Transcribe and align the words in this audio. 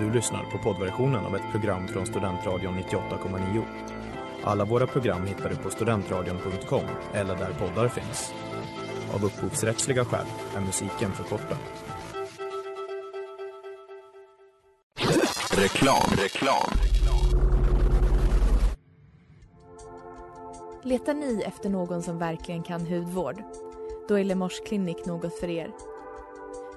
Du 0.00 0.10
lyssnar 0.10 0.44
på 0.44 0.58
poddversionen 0.58 1.26
av 1.26 1.36
ett 1.36 1.50
program 1.50 1.88
från 1.88 2.06
Studentradion 2.06 2.74
98,9. 2.78 3.62
Alla 4.44 4.64
våra 4.64 4.86
program 4.86 5.26
hittar 5.26 5.50
du 5.50 5.56
på 5.56 5.70
studentradion.com 5.70 6.84
eller 7.12 7.36
där 7.36 7.52
poddar 7.52 7.88
finns. 7.88 8.34
Av 9.14 9.24
upphovsrättsliga 9.24 10.04
skäl 10.04 10.26
är 10.56 10.60
musiken 10.60 11.12
förkortad. 11.12 11.56
Reklam, 15.56 16.10
reklam. 16.16 16.70
Letar 20.82 21.14
ni 21.14 21.42
efter 21.46 21.70
någon 21.70 22.02
som 22.02 22.18
verkligen 22.18 22.62
kan 22.62 22.86
hudvård? 22.86 23.42
Då 24.08 24.18
är 24.18 24.24
Lemors 24.24 24.60
klinik 24.66 25.06
något 25.06 25.38
för 25.38 25.48
er. 25.48 25.70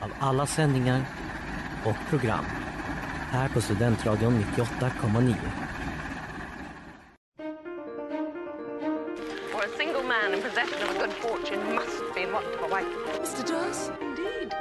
av 0.00 0.12
alla 0.18 0.46
sändningar 0.46 1.04
och 1.84 1.96
program 2.10 2.44
här 3.30 3.48
på 3.48 3.60
Studentradion 3.60 4.44
98,9. 4.56 5.34
For 9.52 9.64
a 9.64 9.68
single 9.78 10.02
man 10.02 10.34
in 10.34 10.42
possession 10.42 10.82
of 10.82 10.96
a 10.96 10.98
good 11.00 11.12
fortune 11.12 11.74
must 11.74 12.14
be 12.14 12.26
want 12.32 12.46
of 12.46 12.62
a 12.62 12.76
wife. 12.76 12.88
Mr. 13.20 13.48
Darcy, 13.48 13.92
indeed. 14.00 14.54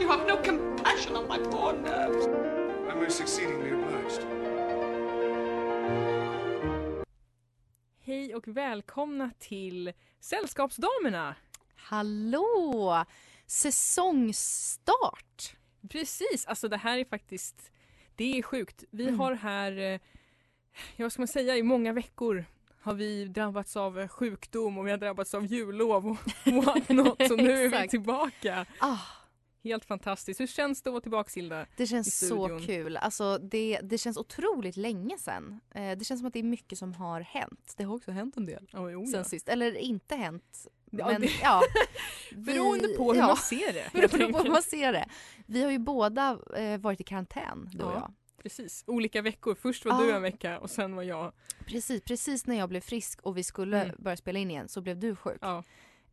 You 0.00 0.08
have 0.08 0.26
no 0.28 0.36
compassion 0.36 1.16
on 1.16 1.28
my 1.28 1.38
poor 1.38 1.72
nerves. 1.72 2.26
I'm 2.90 3.02
most 3.02 3.20
exceedingly 3.20 3.70
obliged. 3.72 4.20
Hej 8.06 8.34
och 8.34 8.48
välkomna 8.48 9.30
till 9.38 9.92
Sällskapsdamerna! 10.20 11.34
Hallå! 11.76 13.04
Säsongsstart! 13.46 15.56
Precis, 15.88 16.46
alltså 16.46 16.68
det 16.68 16.76
här 16.76 16.98
är 16.98 17.04
faktiskt, 17.04 17.70
det 18.16 18.38
är 18.38 18.42
sjukt. 18.42 18.84
Vi 18.90 19.02
Mm. 19.08 19.20
har 19.20 19.34
här, 19.34 19.72
eh, 19.78 20.00
ja 20.96 21.04
vad 21.04 21.12
ska 21.12 21.20
man 21.22 21.28
säga, 21.28 21.56
i 21.56 21.62
många 21.62 21.92
veckor 21.92 22.44
har 22.80 22.94
vi 22.94 23.24
drabbats 23.24 23.76
av 23.76 24.00
eh, 24.00 24.08
sjukdom 24.08 24.78
och 24.78 24.86
vi 24.86 24.90
har 24.90 24.98
drabbats 24.98 25.34
av 25.34 25.46
jullov 25.46 26.06
och 26.06 26.16
whatnot. 26.64 27.26
Så 27.28 27.36
nu 27.36 27.64
är 27.64 27.82
vi 27.82 27.88
tillbaka. 27.88 28.66
Ah, 28.78 28.98
Helt 29.64 29.84
fantastiskt. 29.84 30.40
Hur 30.40 30.46
känns 30.46 30.82
det 30.82 30.90
att 30.90 30.92
vara 30.92 31.00
tillbaka 31.00 31.30
Hilda? 31.34 31.66
det 31.76 31.86
känns 31.86 32.28
så 32.28 32.60
kul. 32.66 32.96
Alltså, 32.96 33.38
det, 33.38 33.80
det 33.82 33.98
känns 33.98 34.16
otroligt 34.16 34.76
länge 34.76 35.18
sen. 35.18 35.60
Eh, 35.74 35.98
det 35.98 36.04
känns 36.04 36.20
som 36.20 36.26
att 36.26 36.32
det 36.32 36.38
är 36.38 36.42
mycket 36.42 36.78
som 36.78 36.92
har 36.94 37.20
hänt. 37.20 37.74
Det 37.76 37.84
har 37.84 37.94
också 37.94 38.10
hänt 38.10 38.36
en 38.36 38.46
del 38.46 38.68
Oh, 38.72 38.92
jo, 38.92 39.06
sen 39.06 39.18
ja. 39.18 39.24
sist. 39.24 39.48
Eller 39.48 39.74
inte 39.76 40.16
hänt. 40.16 40.66
Ja, 40.98 41.06
men 41.08 41.20
det- 41.20 41.30
ja. 41.42 41.62
Beroende 42.36 42.88
Vi- 42.88 42.96
på 42.96 43.12
hur 43.12 43.20
ja, 43.20 43.26
man 43.26 43.36
ser 43.36 43.72
det. 43.72 43.90
Beroende 43.92 44.32
på 44.32 44.38
hur 44.42 44.50
man 44.50 44.62
ser 44.62 44.92
det. 44.92 45.06
Vi 45.46 45.62
har 45.64 45.70
ju 45.70 45.78
båda 45.78 46.38
eh, 46.56 46.78
varit 46.80 47.00
i 47.00 47.04
karantän, 47.04 47.68
du 47.72 47.84
och 47.84 47.92
Ja. 47.92 47.94
jag. 47.94 48.12
Precis, 48.42 48.84
olika 48.86 49.22
veckor. 49.22 49.54
Först 49.54 49.84
var 49.84 49.92
Ah. 49.92 49.98
du 50.02 50.12
en 50.12 50.22
vecka 50.22 50.58
och 50.58 50.70
sen 50.70 50.96
var 50.96 51.02
jag. 51.02 51.32
Precis, 51.66 52.02
precis 52.02 52.46
när 52.46 52.56
jag 52.58 52.68
blev 52.68 52.80
frisk 52.80 53.20
och 53.22 53.36
vi 53.36 53.42
skulle 53.44 53.82
Mm. 53.82 53.96
börja 53.98 54.16
spela 54.16 54.38
in 54.38 54.50
igen 54.50 54.68
så 54.68 54.80
blev 54.80 54.98
du 54.98 55.16
sjuk. 55.16 55.38
Ja, 55.40 55.64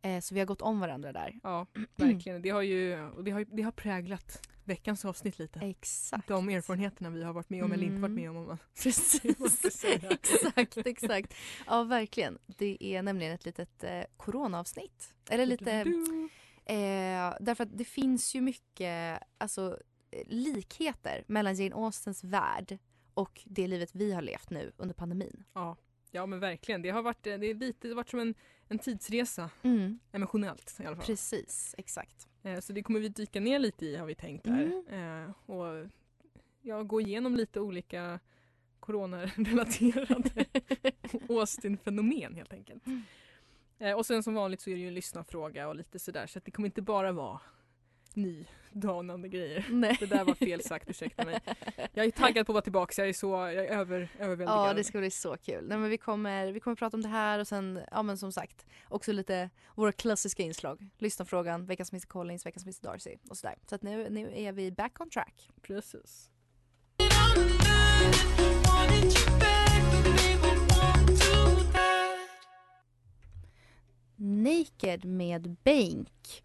Eh, 0.04 0.20
så 0.20 0.34
vi 0.34 0.40
har 0.40 0.46
gått 0.46 0.62
om 0.62 0.80
varandra 0.80 1.12
där. 1.12 1.34
ja 1.42 1.66
verkligen. 1.96 2.42
Det 2.42 2.50
har 2.50 2.62
ju 2.62 3.00
och 3.08 3.24
det 3.24 3.30
har, 3.30 3.46
det 3.56 3.62
har 3.62 3.72
präglat 3.72 4.48
veckans 4.64 5.04
avsnitt 5.04 5.38
lite. 5.38 5.60
Exakt. 5.60 6.28
De 6.28 6.48
erfarenheterna 6.48 7.10
vi 7.10 7.22
har 7.22 7.32
varit 7.32 7.50
med 7.50 7.64
om 7.64 7.72
eller 7.72 7.84
inte 7.86 8.00
varit 8.00 8.10
Mm. 8.10 8.14
med 8.22 8.30
om. 8.30 8.36
om 8.36 8.46
man 8.46 8.58
Precis. 8.82 9.84
exakt, 9.84 10.76
exakt. 10.76 11.34
Ja, 11.66 11.82
verkligen. 11.82 12.38
Det 12.46 12.76
är 12.84 13.02
nämligen 13.02 13.32
ett 13.32 13.44
litet 13.44 13.84
eh, 13.84 14.02
coronaavsnitt. 14.16 15.14
Eller 15.30 15.46
lite... 15.46 15.72
Eh, 16.64 17.34
därför 17.40 17.62
att 17.64 17.78
det 17.78 17.84
finns 17.84 18.34
ju 18.34 18.40
mycket 18.40 19.22
alltså, 19.38 19.78
eh, 20.10 20.22
likheter 20.26 21.24
mellan 21.26 21.54
Jane 21.54 21.74
Austens 21.74 22.24
värld 22.24 22.78
och 23.14 23.40
det 23.44 23.66
livet 23.66 23.90
vi 23.94 24.12
har 24.12 24.22
levt 24.22 24.50
nu 24.50 24.72
under 24.76 24.94
pandemin. 24.94 25.44
Ja. 25.52 25.76
ja 26.10 26.26
men 26.26 26.40
verkligen. 26.40 26.82
Det 26.82 26.90
har 26.90 27.02
varit, 27.02 27.26
eh, 27.26 27.38
det 27.38 27.46
är 27.46 27.54
lite, 27.54 27.78
det 27.80 27.88
har 27.88 27.96
varit 27.96 28.08
som 28.10 28.20
en, 28.20 28.34
en 28.68 28.78
tidsresa 28.78 29.50
Mm, 29.62 29.98
emotionellt 30.12 30.76
i 30.80 30.86
alla 30.86 30.96
fall. 30.96 31.04
precis, 31.06 31.74
exakt. 31.78 32.28
Eh, 32.42 32.60
Så 32.60 32.72
det 32.72 32.82
kommer 32.82 33.00
vi 33.00 33.08
dyka 33.08 33.40
ner 33.40 33.58
lite 33.58 33.86
i 33.86 33.96
har 33.96 34.06
vi 34.06 34.14
tänkt 34.14 34.44
där. 34.44 34.82
Eh, 35.24 35.30
Och 35.50 35.86
ja, 36.62 36.82
gå 36.82 37.00
igenom 37.00 37.36
lite 37.36 37.60
olika 37.60 38.20
coronarelaterade 38.80 40.44
Austin-fenomen 41.28 42.34
helt 42.34 42.52
enkelt. 42.52 42.86
Mm. 42.86 43.02
Eh, 43.78 43.96
Och 43.96 44.06
sen 44.06 44.22
som 44.22 44.34
vanligt 44.34 44.60
så 44.60 44.70
är 44.70 44.74
det 44.74 44.80
ju 44.80 44.88
en 44.88 44.94
lyssnarfråga 44.94 45.68
och 45.68 45.76
lite 45.76 45.98
sådär 45.98 46.26
så 46.26 46.38
att 46.38 46.44
det 46.44 46.50
kommer 46.50 46.66
inte 46.68 46.82
bara 46.82 47.12
vara 47.12 47.40
nydanande 48.16 49.28
grejer. 49.28 49.66
Nej. 49.70 49.96
Det 50.00 50.06
där 50.06 50.24
var 50.24 50.34
fel 50.34 50.62
sagt, 50.62 50.90
ursäkta 50.90 51.24
mig. 51.24 51.40
Jag 51.92 52.06
är 52.06 52.10
taggad 52.10 52.46
på 52.46 52.52
att 52.52 52.54
vara 52.54 52.62
tillbaka, 52.62 53.02
jag 53.02 53.08
är 53.08 53.12
så 53.12 53.26
jag 53.30 53.54
är 53.54 53.64
över, 53.64 54.08
överväldigad. 54.18 54.68
Ja, 54.68 54.74
det 54.74 54.84
ska 54.84 54.98
bli 54.98 55.10
så 55.10 55.36
kul. 55.36 55.68
Nej, 55.68 55.78
men 55.78 55.90
vi, 55.90 55.98
kommer, 55.98 56.52
vi 56.52 56.60
kommer 56.60 56.74
prata 56.74 56.96
om 56.96 57.02
det 57.02 57.08
här 57.08 57.38
och 57.38 57.48
sen, 57.48 57.80
ja 57.90 58.02
men 58.02 58.18
som 58.18 58.32
sagt, 58.32 58.66
också 58.88 59.12
lite 59.12 59.50
våra 59.74 59.92
klassiska 59.92 60.42
inslag. 60.42 60.88
Lyssnarfrågan, 60.98 61.66
veckans 61.66 61.92
Mr 61.92 62.06
Collins, 62.06 62.46
veckans 62.46 62.64
Mr 62.64 62.82
Darcy 62.82 63.16
och 63.30 63.36
sådär. 63.36 63.56
Så 63.68 63.74
att 63.74 63.82
nu, 63.82 64.10
nu 64.10 64.32
är 64.34 64.52
vi 64.52 64.72
back 64.72 65.00
on 65.00 65.10
track. 65.10 65.50
Precis. 65.62 66.28
Naked 74.16 75.04
med 75.04 75.56
Bank. 75.64 76.42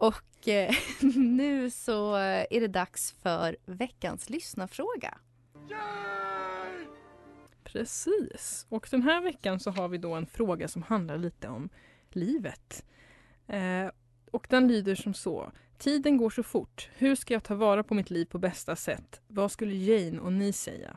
Och 0.00 0.48
eh, 0.48 0.74
nu 1.14 1.70
så 1.70 2.14
är 2.50 2.60
det 2.60 2.68
dags 2.68 3.12
för 3.22 3.56
veckans 3.66 4.30
lyssnarfråga. 4.30 5.18
Precis. 7.64 8.66
Och 8.68 8.88
den 8.90 9.02
här 9.02 9.22
veckan 9.22 9.60
så 9.60 9.70
har 9.70 9.88
vi 9.88 9.98
då 9.98 10.14
en 10.14 10.26
fråga 10.26 10.68
som 10.68 10.82
handlar 10.82 11.18
lite 11.18 11.48
om 11.48 11.68
livet. 12.10 12.84
Eh, 13.46 13.90
och 14.30 14.46
den 14.50 14.68
lyder 14.68 14.94
som 14.94 15.14
så. 15.14 15.52
Tiden 15.78 16.16
går 16.16 16.30
så 16.30 16.42
fort. 16.42 16.90
Hur 16.96 17.14
ska 17.14 17.34
jag 17.34 17.44
ta 17.44 17.54
vara 17.54 17.82
på 17.82 17.94
mitt 17.94 18.10
liv 18.10 18.24
på 18.24 18.38
bästa 18.38 18.76
sätt? 18.76 19.20
Vad 19.28 19.52
skulle 19.52 19.74
Jane 19.74 20.20
och 20.20 20.32
ni 20.32 20.52
säga? 20.52 20.96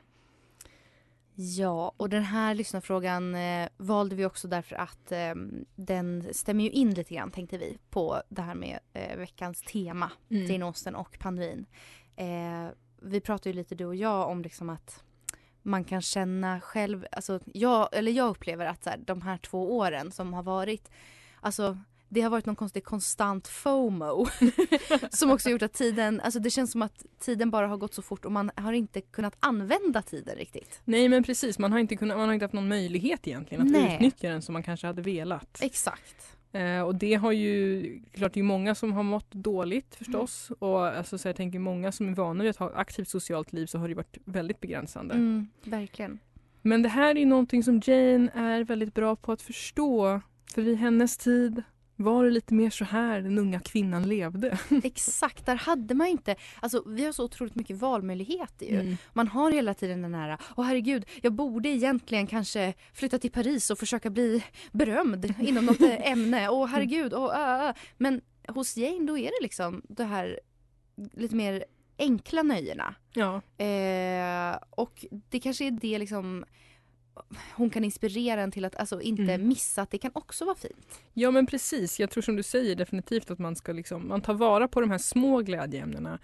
Ja, 1.35 1.93
och 1.97 2.09
den 2.09 2.23
här 2.23 2.55
lyssnarfrågan 2.55 3.35
eh, 3.35 3.69
valde 3.77 4.15
vi 4.15 4.25
också 4.25 4.47
därför 4.47 4.75
att 4.75 5.11
eh, 5.11 5.33
den 5.75 6.33
stämmer 6.33 6.63
ju 6.63 6.69
in 6.69 6.93
lite 6.93 7.13
grann 7.13 7.31
tänkte 7.31 7.57
vi 7.57 7.77
på 7.89 8.21
det 8.29 8.41
här 8.41 8.55
med 8.55 8.79
eh, 8.93 9.17
veckans 9.17 9.61
tema, 9.61 10.11
Mm. 10.29 10.63
Austen 10.63 10.95
och 10.95 11.19
pandemin. 11.19 11.65
Eh, 12.15 12.67
vi 13.01 13.21
pratade 13.21 13.49
ju 13.49 13.55
lite 13.55 13.75
du 13.75 13.85
och 13.85 13.95
jag 13.95 14.29
om 14.29 14.41
liksom 14.41 14.69
att 14.69 15.03
man 15.61 15.83
kan 15.83 16.01
känna 16.01 16.61
själv, 16.61 17.05
alltså 17.11 17.39
jag, 17.45 17.89
eller 17.91 18.11
jag 18.11 18.29
upplever 18.29 18.65
att 18.65 18.83
så 18.83 18.89
här, 18.89 18.97
de 18.97 19.21
här 19.21 19.37
två 19.37 19.77
åren 19.77 20.11
som 20.11 20.33
har 20.33 20.43
varit, 20.43 20.91
alltså 21.41 21.77
det 22.13 22.21
har 22.21 22.29
varit 22.29 22.45
någon 22.45 22.55
konstig 22.55 22.83
konstant 22.83 23.47
FOMO 23.47 24.27
som 25.09 25.31
också 25.31 25.49
gjort 25.49 25.61
att 25.61 25.73
tiden, 25.73 26.21
alltså 26.21 26.39
det 26.39 26.49
känns 26.49 26.71
som 26.71 26.81
att 26.81 27.05
tiden 27.19 27.51
bara 27.51 27.67
har 27.67 27.77
gått 27.77 27.93
så 27.93 28.01
fort 28.01 28.25
och 28.25 28.31
man 28.31 28.51
har 28.55 28.73
inte 28.73 29.01
kunnat 29.01 29.35
använda 29.39 30.01
tiden 30.01 30.35
riktigt. 30.35 30.81
Nej 30.85 31.09
men 31.09 31.23
precis, 31.23 31.59
man 31.59 31.71
har 31.71 31.79
inte, 31.79 31.95
kunnat, 31.95 32.17
man 32.17 32.27
har 32.27 32.33
inte 32.33 32.43
haft 32.43 32.53
någon 32.53 32.67
möjlighet 32.67 33.27
egentligen 33.27 33.67
att 33.67 33.71
Nej. 33.71 33.95
utnyttja 33.95 34.29
den 34.29 34.41
som 34.41 34.53
man 34.53 34.63
kanske 34.63 34.87
hade 34.87 35.01
velat. 35.01 35.59
Exakt. 35.61 36.37
Eh, 36.51 36.81
och 36.81 36.95
det 36.95 37.13
har 37.13 37.31
ju, 37.31 38.01
klart 38.13 38.33
det 38.33 38.39
är 38.39 38.43
många 38.43 38.75
som 38.75 38.93
har 38.93 39.03
mått 39.03 39.31
dåligt 39.31 39.95
förstås. 39.95 40.51
Och 40.59 40.87
alltså, 40.87 41.17
så 41.17 41.27
jag 41.27 41.35
tänker 41.35 41.59
många 41.59 41.91
som 41.91 42.09
är 42.09 42.15
vana 42.15 42.43
vid 42.43 42.49
att 42.49 42.57
ha 42.57 42.69
ett 42.69 42.75
aktivt 42.75 43.09
socialt 43.09 43.53
liv 43.53 43.65
så 43.65 43.77
har 43.77 43.87
det 43.87 43.95
varit 43.95 44.17
väldigt 44.25 44.59
begränsande. 44.59 45.13
Mm, 45.13 45.47
verkligen. 45.63 46.19
Men 46.61 46.81
det 46.81 46.89
här 46.89 47.15
är 47.15 47.19
ju 47.19 47.25
någonting 47.25 47.63
som 47.63 47.81
Jane 47.85 48.31
är 48.33 48.63
väldigt 48.63 48.93
bra 48.93 49.15
på 49.15 49.31
att 49.31 49.41
förstå. 49.41 50.21
För 50.53 50.67
i 50.67 50.75
hennes 50.75 51.17
tid 51.17 51.63
var 52.03 52.23
det 52.23 52.31
lite 52.31 52.53
mer 52.53 52.69
så 52.69 52.85
här 52.85 53.21
den 53.21 53.37
unga 53.37 53.59
kvinnan 53.59 54.03
levde. 54.09 54.57
Exakt, 54.83 55.45
där 55.45 55.55
hade 55.55 55.95
man 55.95 56.07
inte, 56.07 56.35
alltså 56.59 56.83
vi 56.87 57.05
har 57.05 57.11
så 57.11 57.23
otroligt 57.23 57.55
mycket 57.55 57.77
valmöjligheter 57.77 58.65
ju. 58.65 58.79
Mm. 58.79 58.97
Man 59.13 59.27
har 59.27 59.51
hela 59.51 59.73
tiden 59.73 60.01
den 60.01 60.13
här, 60.13 60.37
åh 60.55 60.65
herregud, 60.65 61.05
jag 61.21 61.33
borde 61.33 61.69
egentligen 61.69 62.27
kanske 62.27 62.73
flytta 62.93 63.19
till 63.19 63.31
Paris 63.31 63.69
och 63.69 63.79
försöka 63.79 64.09
bli 64.09 64.43
berömd 64.71 65.33
inom 65.41 65.65
något 65.65 65.81
eh, 65.81 66.11
ämne. 66.11 66.49
Åh 66.49 66.67
herregud, 66.67 67.13
åh, 67.13 67.39
äh, 67.39 67.67
äh. 67.67 67.75
Men 67.97 68.21
hos 68.47 68.77
Jane 68.77 69.05
då 69.07 69.17
är 69.17 69.25
det 69.25 69.41
liksom 69.43 69.81
det 69.89 70.03
här 70.03 70.39
lite 71.13 71.35
mer 71.35 71.65
enkla 71.97 72.43
nöjena. 72.43 72.95
Ja, 73.13 73.41
Eh, 73.63 74.57
och 74.69 75.05
det 75.29 75.39
kanske 75.39 75.67
är 75.67 75.71
det 75.71 75.97
liksom 75.97 76.45
hon 77.55 77.69
kan 77.69 77.83
inspirera 77.83 78.41
en 78.41 78.51
till 78.51 78.65
att 78.65 78.75
alltså, 78.75 79.01
inte 79.01 79.23
Mm. 79.33 79.47
missa 79.47 79.81
att 79.81 79.91
det 79.91 79.97
kan 79.97 80.11
också 80.15 80.45
vara 80.45 80.55
fint. 80.55 81.01
ja 81.13 81.31
men 81.31 81.45
precis. 81.45 81.99
Jag 81.99 82.09
tror 82.09 82.21
som 82.21 82.35
du 82.35 82.43
säger 82.43 82.75
definitivt 82.75 83.31
att 83.31 83.39
man 83.39 83.55
ska 83.55 83.71
liksom, 83.71 84.07
man 84.07 84.21
tar 84.21 84.33
vara 84.33 84.67
på 84.67 84.81
de 84.81 84.91
här 84.91 84.97
små 84.97 85.41
glädjeämnena. 85.41 86.19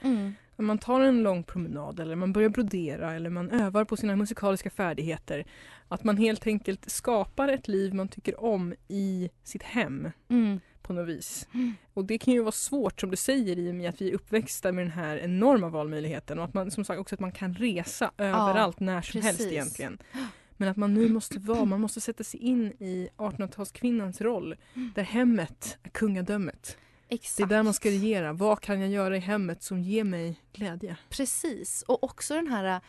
När 0.56 0.64
man 0.66 0.78
tar 0.78 1.02
en 1.02 1.24
lång 1.24 1.44
promenad 1.44 2.00
eller 2.00 2.16
man 2.16 2.34
börjar 2.34 2.50
brodera 2.50 3.14
eller 3.14 3.30
man 3.30 3.50
övar 3.52 3.86
på 3.86 3.98
sina 3.98 4.16
musikaliska 4.16 4.70
färdigheter. 4.70 5.46
Att 5.88 6.04
man 6.04 6.18
helt 6.18 6.48
enkelt 6.48 6.90
skapar 6.90 7.48
ett 7.48 7.68
liv 7.68 7.94
man 7.94 8.08
tycker 8.08 8.44
om 8.44 8.74
i 8.88 9.30
sitt 9.44 9.64
hem 9.64 10.12
Mm. 10.30 10.60
på 10.82 10.94
något 10.94 11.08
vis. 11.10 11.48
Mm. 11.54 11.74
Och 11.94 12.06
det 12.06 12.18
kan 12.18 12.34
ju 12.34 12.42
vara 12.42 12.52
svårt 12.52 13.00
som 13.02 13.12
du 13.12 13.18
säger 13.18 13.60
i 13.60 13.72
och 13.72 13.76
med 13.76 13.90
att 13.90 14.02
vi 14.02 14.10
är 14.10 14.14
uppväxta 14.16 14.72
med 14.72 14.86
den 14.86 14.92
här 14.92 15.18
enorma 15.18 15.70
valmöjligheten 15.70 16.40
och 16.40 16.46
att 16.46 16.54
man 16.54 16.72
som 16.72 16.86
sagt 16.86 17.00
också 17.00 17.16
att 17.16 17.20
man 17.22 17.32
kan 17.32 17.54
resa 17.54 18.12
överallt 18.18 18.80
när 18.80 19.02
som 19.02 19.22
helst 19.22 19.38
precis. 19.40 19.54
egentligen. 19.54 19.98
Men 20.60 20.70
att 20.70 20.78
man 20.78 20.94
nu 20.94 21.10
måste 21.10 21.40
vara, 21.40 21.66
man 21.66 21.82
måste 21.82 22.02
sätta 22.02 22.24
sig 22.24 22.40
in 22.40 22.66
i 22.80 23.10
1800-talskvinnans 23.18 24.24
roll 24.24 24.56
där 24.96 25.04
hemmet 25.04 25.78
är 25.84 25.90
kungadömet. 25.90 26.78
Exakt. 27.10 27.38
Det 27.38 27.44
är 27.44 27.58
där 27.58 27.64
man 27.64 27.74
ska 27.74 27.90
regera. 27.90 28.34
Vad 28.34 28.62
kan 28.62 28.80
jag 28.80 28.90
göra 28.90 29.18
i 29.18 29.20
hemmet 29.20 29.64
som 29.64 29.80
ger 29.80 30.04
mig 30.04 30.42
glädje? 30.54 30.98
Precis. 31.10 31.84
Och 31.88 32.04
också 32.04 32.36
den 32.36 32.48
här, 32.48 32.82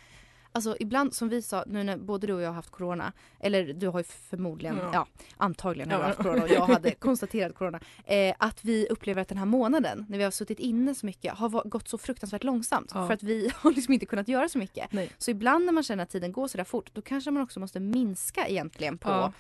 alltså 0.52 0.76
ibland 0.80 1.14
som 1.14 1.28
vi 1.28 1.42
sa, 1.42 1.64
nu 1.66 1.82
när 1.84 1.96
både 1.96 2.26
du 2.26 2.32
och 2.32 2.40
jag 2.42 2.48
har 2.48 2.54
haft 2.54 2.70
corona, 2.70 3.12
eller 3.40 3.72
du 3.72 3.88
har 3.88 3.98
ju 4.00 4.04
förmodligen, 4.04 4.76
Ja. 4.76 4.90
ja, 4.92 5.06
antagligen 5.36 5.90
har 5.90 5.98
Ja. 6.00 6.06
haft 6.06 6.18
corona 6.18 6.42
och 6.42 6.48
jag 6.50 6.66
hade 6.66 6.90
konstaterat 6.90 7.54
corona, 7.54 7.80
eh, 8.04 8.34
att 8.38 8.64
vi 8.64 8.86
upplever 8.90 9.22
att 9.22 9.28
den 9.28 9.38
här 9.38 9.46
månaden, 9.46 10.06
när 10.08 10.18
vi 10.18 10.24
har 10.24 10.30
suttit 10.30 10.58
inne 10.58 10.94
så 10.94 11.06
mycket, 11.06 11.34
har 11.34 11.68
gått 11.68 11.88
så 11.88 11.98
fruktansvärt 11.98 12.44
långsamt. 12.44 12.90
Ja. 12.94 13.06
För 13.06 13.14
att 13.14 13.22
vi 13.22 13.50
har 13.56 13.72
liksom 13.72 13.94
inte 13.94 14.06
kunnat 14.06 14.28
göra 14.28 14.48
så 14.48 14.58
mycket. 14.58 14.92
Nej. 14.92 15.10
Så 15.18 15.30
ibland 15.30 15.64
när 15.64 15.72
man 15.72 15.82
känner 15.82 16.02
att 16.02 16.10
tiden 16.10 16.32
går 16.32 16.48
så 16.48 16.56
där 16.56 16.64
fort, 16.64 16.90
då 16.92 17.02
kanske 17.02 17.30
man 17.30 17.42
också 17.42 17.60
måste 17.60 17.80
minska 17.80 18.46
egentligen 18.48 18.98
på 18.98 19.08
Ja. 19.10 19.32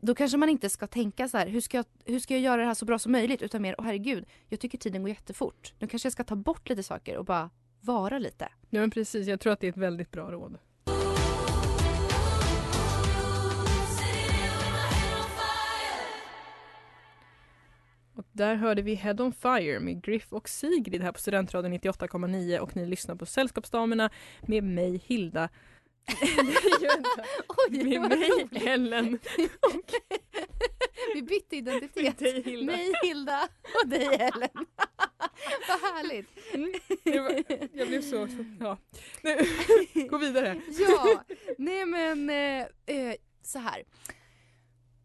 då 0.00 0.14
kanske 0.14 0.36
man 0.38 0.48
inte 0.48 0.70
ska 0.70 0.86
tänka 0.86 1.28
så 1.28 1.38
här, 1.38 1.46
hur 1.46 1.60
ska, 1.60 1.76
jag, 1.76 1.86
hur 2.04 2.18
ska 2.20 2.34
jag 2.34 2.40
göra 2.42 2.60
det 2.60 2.66
här 2.66 2.74
så 2.74 2.84
bra 2.84 2.98
som 2.98 3.12
möjligt? 3.12 3.42
Utan 3.42 3.62
mer, 3.62 3.74
åh 3.78 3.84
herregud, 3.84 4.24
jag 4.48 4.60
tycker 4.60 4.78
tiden 4.78 5.02
går 5.02 5.08
jättefort. 5.08 5.74
Nu 5.78 5.86
kanske 5.86 6.06
jag 6.06 6.12
ska 6.12 6.24
ta 6.24 6.36
bort 6.36 6.68
lite 6.68 6.82
saker 6.82 7.16
och 7.16 7.24
bara 7.24 7.50
vara 7.80 8.18
lite. 8.18 8.48
Ja 8.70 8.80
men 8.80 8.90
precis, 8.90 9.28
jag 9.28 9.40
tror 9.40 9.52
att 9.52 9.60
det 9.60 9.66
är 9.66 9.72
ett 9.72 9.76
väldigt 9.76 10.10
bra 10.10 10.30
råd. 10.30 10.58
Och 18.18 18.24
där 18.32 18.54
hörde 18.54 18.82
vi 18.82 18.94
Head 18.94 19.16
on 19.18 19.32
Fire 19.32 19.80
med 19.80 20.02
Griff 20.02 20.32
och 20.32 20.48
Sigrid 20.48 21.02
här 21.02 21.12
på 21.12 21.18
Studentradion 21.18 21.72
98,9 21.72 22.58
och 22.58 22.76
ni 22.76 22.86
lyssnar 22.86 23.14
på 23.14 23.26
Sällskapsdamerna 23.26 24.10
med 24.40 24.64
mig 24.64 25.02
Hilda. 25.06 25.48
Oj, 27.48 27.84
med 27.84 28.00
mig 28.00 28.30
roligt. 28.30 28.66
Ellen. 28.66 29.18
Vi 31.14 31.22
bytte 31.22 31.56
identitet. 31.56 32.18
Dig, 32.18 32.42
Hilda. 32.42 32.72
Mig 32.72 32.92
Hilda 33.02 33.48
och 33.82 33.88
dig 33.88 34.06
Ellen. 34.06 34.66
Vad 35.68 35.80
härligt. 35.80 36.28
Det 37.04 37.20
var- 37.20 37.42
Jag 37.78 37.88
blev 37.88 38.02
så... 38.02 38.26
så 38.26 38.44
ja. 38.60 38.78
Nu, 39.22 39.36
gå 40.08 40.18
vidare. 40.18 40.60
Ja, 40.88 41.22
nej 41.58 41.86
men 41.86 42.30
eh, 42.30 42.96
eh, 42.96 43.14
så 43.42 43.58
här. 43.58 43.82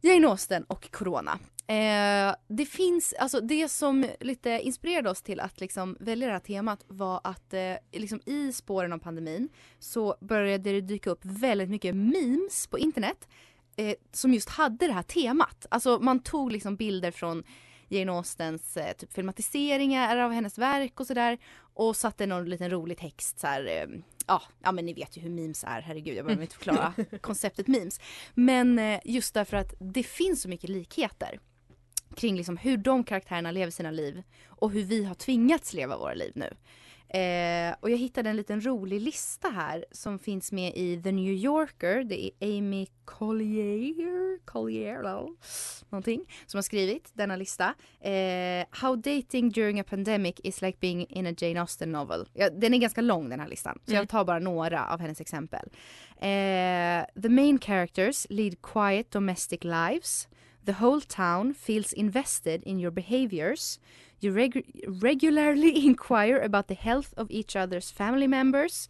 Jane 0.02 0.28
Austen 0.28 0.64
och 0.64 0.92
Corona. 0.92 1.40
Eh, 1.68 2.36
det 2.48 2.66
finns, 2.66 3.14
alltså 3.14 3.40
det 3.42 3.70
som 3.70 4.06
lite 4.20 4.50
inspirerade 4.50 5.10
oss 5.10 5.22
till 5.22 5.40
att 5.40 5.60
liksom 5.60 5.98
välja 6.00 6.28
det 6.28 6.34
här 6.34 6.40
temat 6.40 6.84
var 6.88 7.22
att 7.24 7.54
eh, 7.54 7.74
liksom 7.92 8.22
i 8.26 8.52
spåren 8.54 8.94
av 8.94 8.98
pandemin 8.98 9.50
så 9.80 10.16
började 10.22 10.72
det 10.72 10.82
dyka 10.82 11.10
upp 11.10 11.26
väldigt 11.26 11.70
mycket 11.70 11.96
memes 11.96 12.68
på 12.68 12.80
internet 12.80 13.28
eh, 13.76 13.96
som 14.12 14.34
just 14.34 14.50
hade 14.50 14.88
det 14.88 14.94
här 14.94 15.04
temat. 15.04 15.66
Alltså 15.72 16.00
man 16.00 16.20
tog 16.20 16.52
liksom 16.52 16.76
bilder 16.76 17.12
från 17.12 17.44
Jane 17.94 18.12
Austens 18.12 18.78
eh, 18.78 18.94
typ 18.94 19.14
filmatiseringar 19.14 20.18
av 20.18 20.32
hennes 20.32 20.58
verk 20.58 21.00
och 21.00 21.08
sådär 21.08 21.38
och 21.74 21.96
satte 21.96 22.26
någon 22.26 22.50
liten 22.50 22.70
rolig 22.70 22.98
text 22.98 23.40
så 23.40 23.48
här, 23.48 23.66
eh, 23.66 24.00
ja, 24.28 24.42
ja 24.64 24.72
men 24.72 24.86
ni 24.86 24.94
vet 24.94 25.18
ju 25.18 25.22
hur 25.22 25.30
memes 25.30 25.64
är, 25.64 25.82
herregud 25.82 26.18
jag 26.18 26.26
behöver 26.26 26.44
inte 26.44 26.56
förklara 26.56 26.94
konceptet 27.22 27.68
memes. 27.68 28.00
Men 28.34 28.80
eh, 28.80 29.00
just 29.06 29.34
därför 29.34 29.58
att 29.58 29.74
det 29.80 30.04
finns 30.04 30.42
så 30.42 30.50
mycket 30.50 30.70
likheter 30.70 31.40
kring 32.16 32.36
liksom 32.36 32.58
hur 32.58 32.78
de 32.78 33.04
karaktärerna 33.04 33.52
lever 33.52 33.72
sina 33.72 33.92
liv 33.92 34.24
och 34.48 34.72
hur 34.72 34.84
vi 34.84 35.04
har 35.04 35.16
tvingats 35.16 35.74
leva 35.74 35.98
våra 35.98 36.14
liv 36.14 36.32
nu. 36.36 36.54
Eh, 37.14 37.76
och 37.80 37.90
jag 37.90 37.98
hittade 37.98 38.30
en 38.30 38.36
liten 38.36 38.62
rolig 38.66 39.02
lista 39.02 39.50
här 39.50 39.86
som 39.92 40.20
finns 40.20 40.52
med 40.52 40.74
i 40.76 41.02
The 41.04 41.12
New 41.12 41.34
Yorker. 41.34 42.04
Det 42.04 42.24
är 42.26 42.58
Amy 42.58 42.88
Collier, 43.06 44.40
Collier 44.46 45.02
någonting, 45.90 46.22
som 46.46 46.58
har 46.58 46.62
skrivit 46.62 47.10
denna 47.14 47.36
lista. 47.36 47.74
Eh, 48.00 48.66
How 48.72 48.96
dating 48.96 49.50
during 49.50 49.80
a 49.80 49.84
pandemic 49.90 50.36
is 50.44 50.62
like 50.62 50.78
being 50.82 51.06
in 51.10 51.28
a 51.28 51.34
Jane 51.38 51.62
Austen 51.62 51.92
novel. 51.92 52.30
Ja, 52.34 52.50
den 52.50 52.74
är 52.74 52.78
ganska 52.78 53.02
lång 53.02 53.30
den 53.30 53.40
här 53.40 53.48
listan, 53.48 53.80
så 53.86 53.92
Mm. 53.92 54.02
jag 54.02 54.10
tar 54.10 54.26
bara 54.26 54.40
några 54.40 54.88
av 54.88 55.00
hennes 55.00 55.22
exempel. 55.22 55.70
Eh, 56.18 57.22
the 57.22 57.30
main 57.30 57.60
characters 57.60 58.28
lead 58.30 58.62
quiet 58.62 59.12
domestic 59.12 59.64
lives. 59.64 60.28
The 60.66 60.72
whole 60.80 61.02
town 61.02 61.54
feels 61.54 61.94
invested 61.94 62.64
in 62.64 62.80
your 62.80 62.92
behaviors. 62.92 63.80
You 64.24 64.34
regu- 64.34 64.64
regularly 65.02 65.86
inquire 65.86 66.40
about 66.42 66.68
the 66.68 66.76
health 66.76 67.14
of 67.18 67.28
each 67.32 67.56
other's 67.56 67.92
family 67.92 68.28
members. 68.28 68.90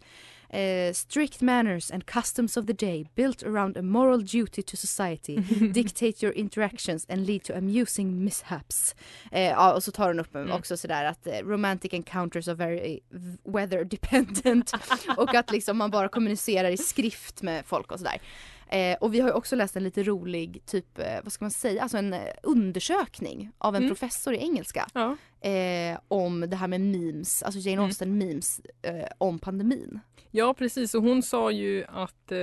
Uh, 0.52 0.92
strict 0.92 1.42
manners 1.42 1.90
and 1.90 2.06
customs 2.06 2.56
of 2.56 2.66
the 2.66 2.72
day 2.72 3.04
built 3.16 3.42
around 3.42 3.76
a 3.76 3.82
moral 3.82 4.18
duty 4.18 4.62
to 4.62 4.76
society 4.76 5.36
dictate 5.72 6.22
your 6.22 6.32
interactions 6.32 7.06
and 7.08 7.26
lead 7.26 7.42
to 7.44 7.52
amusing 7.56 8.24
mishaps. 8.24 8.94
Eh, 9.32 9.42
ja, 9.50 9.72
och 9.74 9.82
så 9.82 9.90
tar 9.92 10.06
hon 10.08 10.20
upp 10.20 10.34
Mm. 10.34 10.52
också 10.52 10.76
sådär 10.76 11.04
att 11.04 11.26
eh, 11.26 11.38
romantic 11.44 11.92
encounters 11.94 12.48
are 12.48 12.54
very 12.54 13.00
v- 13.10 13.36
weather 13.44 13.84
dependent 13.84 14.72
och 15.16 15.34
att 15.34 15.50
liksom 15.50 15.76
man 15.78 15.90
bara 15.90 16.08
kommunicerar 16.08 16.70
i 16.70 16.76
skrift 16.76 17.42
med 17.42 17.64
folk 17.66 17.92
och 17.92 17.98
sådär. 17.98 18.20
Eh, 18.74 18.96
och 19.00 19.14
vi 19.14 19.20
har 19.20 19.28
ju 19.28 19.34
också 19.34 19.56
läst 19.56 19.76
en 19.76 19.84
lite 19.84 20.02
rolig 20.02 20.62
typ, 20.66 20.98
eh, 20.98 21.18
vad 21.22 21.32
ska 21.32 21.44
man 21.44 21.50
säga, 21.50 21.82
alltså 21.82 21.98
en 21.98 22.12
eh, 22.12 22.20
undersökning 22.42 23.50
av 23.58 23.76
en 23.76 23.82
Mm. 23.82 23.90
professor 23.90 24.34
i 24.34 24.38
engelska 24.38 24.86
Ja. 24.94 25.16
eh, 25.50 25.98
om 26.08 26.40
det 26.40 26.56
här 26.56 26.68
med 26.68 26.80
memes, 26.80 27.42
alltså 27.42 27.60
Jane 27.60 27.72
Mm. 27.72 27.84
Austen 27.84 28.18
memes 28.18 28.60
eh, 28.82 29.06
om 29.18 29.38
pandemin. 29.38 30.00
Ja 30.30 30.54
precis 30.54 30.94
och 30.94 31.02
hon 31.02 31.22
sa 31.22 31.50
ju 31.50 31.84
att, 31.88 32.32
eh, 32.32 32.38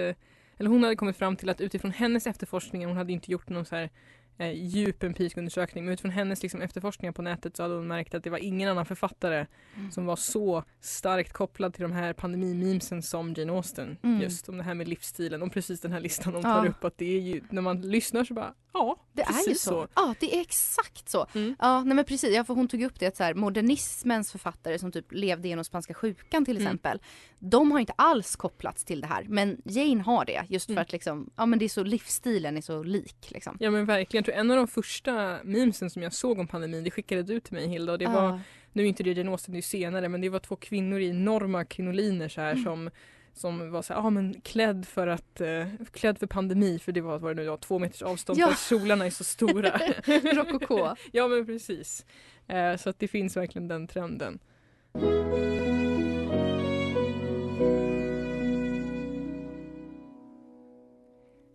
eller 0.57 0.65
hon 0.69 0.83
hade 0.83 0.95
kommit 0.95 1.17
fram 1.17 1.35
till 1.35 1.49
att 1.49 1.61
utifrån 1.61 1.91
hennes 1.91 2.27
efterforskningar, 2.27 2.87
hon 2.87 2.97
hade 2.97 3.13
inte 3.13 3.31
gjort 3.31 3.49
någon 3.49 3.65
så 3.65 3.75
här 3.75 3.89
eh, 4.37 4.51
djup 4.51 5.03
empirisk 5.03 5.37
undersökning, 5.37 5.85
men 5.85 5.93
utifrån 5.93 6.11
hennes 6.11 6.41
liksom, 6.43 6.61
efterforskningar 6.61 7.11
på 7.11 7.21
nätet 7.21 7.57
så 7.57 7.63
hade 7.63 7.75
hon 7.75 7.87
märkt 7.87 8.13
att 8.13 8.23
det 8.23 8.29
var 8.29 8.37
ingen 8.37 8.69
annan 8.69 8.85
författare 8.85 9.45
Mm. 9.75 9.91
som 9.91 10.05
var 10.05 10.15
så 10.15 10.63
starkt 10.79 11.33
kopplad 11.33 11.73
till 11.73 11.81
de 11.83 11.91
här 11.91 12.13
pandemimemesen 12.13 13.01
som 13.01 13.33
Jane 13.33 13.51
Austen. 13.53 13.97
Mm. 14.03 14.21
Just 14.21 14.49
om 14.49 14.57
det 14.57 14.63
här 14.63 14.73
med 14.73 14.87
livsstilen 14.87 15.41
och 15.41 15.51
precis 15.53 15.81
den 15.81 15.91
här 15.91 15.99
listan 15.99 16.33
Ja. 16.33 16.41
tar 16.41 16.65
upp 16.67 16.83
att 16.83 16.97
det 16.97 17.05
är 17.17 17.19
ju, 17.19 17.41
när 17.49 17.61
man 17.61 17.81
lyssnar 17.81 18.23
så 18.23 18.33
bara, 18.33 18.53
ja, 18.73 18.97
Det 19.13 19.21
är 19.21 19.27
ju 19.27 19.33
precis 19.33 19.61
så. 19.61 19.87
Ja, 19.95 20.15
det 20.19 20.35
är 20.37 20.41
exakt 20.41 21.09
så. 21.09 21.27
Mm. 21.35 21.55
Ja, 21.59 21.83
nej 21.83 21.95
men 21.95 22.05
precis. 22.05 22.35
Ja, 22.35 22.43
för 22.43 22.53
hon 22.53 22.67
tog 22.67 22.83
upp 22.83 22.99
det 22.99 23.07
att 23.07 23.17
så 23.17 23.23
här, 23.23 23.33
modernismens 23.33 24.31
författare 24.31 24.79
som 24.79 24.91
typ 24.91 25.11
levde 25.11 25.47
genom 25.47 25.65
spanska 25.65 25.93
sjukan 25.93 26.45
till 26.45 26.57
Mm. 26.57 26.67
exempel. 26.67 26.99
De 27.39 27.71
har 27.71 27.79
inte 27.79 27.93
alls 27.95 28.35
kopplats 28.35 28.85
till 28.85 29.01
det 29.01 29.07
här. 29.07 29.25
Men 29.29 29.61
Jane 29.65 30.01
har 30.03 30.25
det 30.25 30.45
just 30.49 30.65
för 30.65 30.71
Mm. 30.73 30.81
att 30.81 30.91
liksom, 30.91 31.29
ja 31.35 31.45
men 31.45 31.59
det 31.59 31.65
är 31.65 31.69
så, 31.69 31.83
livsstilen 31.83 32.57
är 32.57 32.61
så 32.61 32.83
lik 32.83 33.31
liksom. 33.31 33.57
Ja 33.59 33.71
men 33.71 33.85
verkligen, 33.85 34.20
jag 34.21 34.25
tror 34.25 34.35
en 34.35 34.51
av 34.51 34.57
de 34.57 34.67
första 34.67 35.39
memesen 35.43 35.89
som 35.89 36.01
jag 36.01 36.13
såg 36.13 36.39
om 36.39 36.47
pandemin, 36.47 36.83
det 36.83 36.91
skickade 36.91 37.23
du 37.23 37.39
till 37.39 37.53
mig 37.53 37.67
Hilda 37.67 37.91
och 37.91 37.97
det 37.99 38.05
var 38.07 38.23
Ja. 38.23 38.39
nu 38.73 38.83
är 38.83 38.87
inte 38.87 39.03
det 39.03 39.11
Jane 39.13 39.31
Austen, 39.31 39.51
det 39.53 39.59
är 39.59 39.61
senare, 39.61 40.09
men 40.09 40.21
det 40.21 40.29
var 40.29 40.39
två 40.39 40.55
kvinnor 40.55 40.99
i 40.99 41.09
enorma 41.09 41.65
krinoliner 41.65 42.27
så 42.29 42.41
här 42.41 42.51
Mm. 42.51 42.63
som 42.63 42.89
som 43.33 43.71
var 43.71 43.81
så 43.81 43.93
här, 43.93 44.01
ah, 44.01 44.09
men 44.09 44.41
klädd 44.41 44.85
för 44.87 45.07
att, 45.07 45.41
eh, 45.41 45.67
klädd 45.93 46.17
för 46.17 46.27
pandemi 46.27 46.79
för 46.79 46.91
det 46.91 47.01
var, 47.01 47.19
vad 47.19 47.35
det 47.35 47.41
nu 47.43 47.49
var, 47.49 47.57
två 47.57 47.79
meters 47.79 48.01
avstånd 48.01 48.39
Ja. 48.39 48.45
för 48.47 48.53
att 48.53 48.59
kjolarna 48.59 49.05
är 49.05 49.09
så 49.09 49.23
stora. 49.23 49.69
Rokoko. 50.33 50.95
ja 51.11 51.27
men 51.27 51.45
precis. 51.45 52.05
Eh, 52.47 52.75
så 52.77 52.89
att 52.89 52.99
det 52.99 53.07
finns 53.07 53.37
verkligen 53.37 53.67
den 53.67 53.87
trenden. 53.87 54.39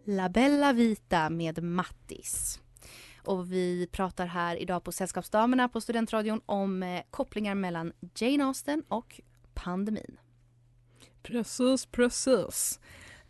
La 0.08 0.28
Bella 0.28 0.72
Vita 0.72 1.30
med 1.30 1.62
Mattis. 1.62 2.60
Och 3.24 3.52
vi 3.52 3.88
pratar 3.92 4.26
här 4.26 4.56
idag 4.56 4.84
på 4.84 4.92
Sällskapsdamerna 4.92 5.68
på 5.68 5.80
Studentradion 5.80 6.40
om 6.46 6.82
eh, 6.82 7.02
kopplingar 7.10 7.54
mellan 7.54 7.92
Jane 8.14 8.44
Austen 8.44 8.82
och 8.88 9.20
pandemin. 9.54 10.18
Precis, 11.22 11.86
precis. 11.86 12.80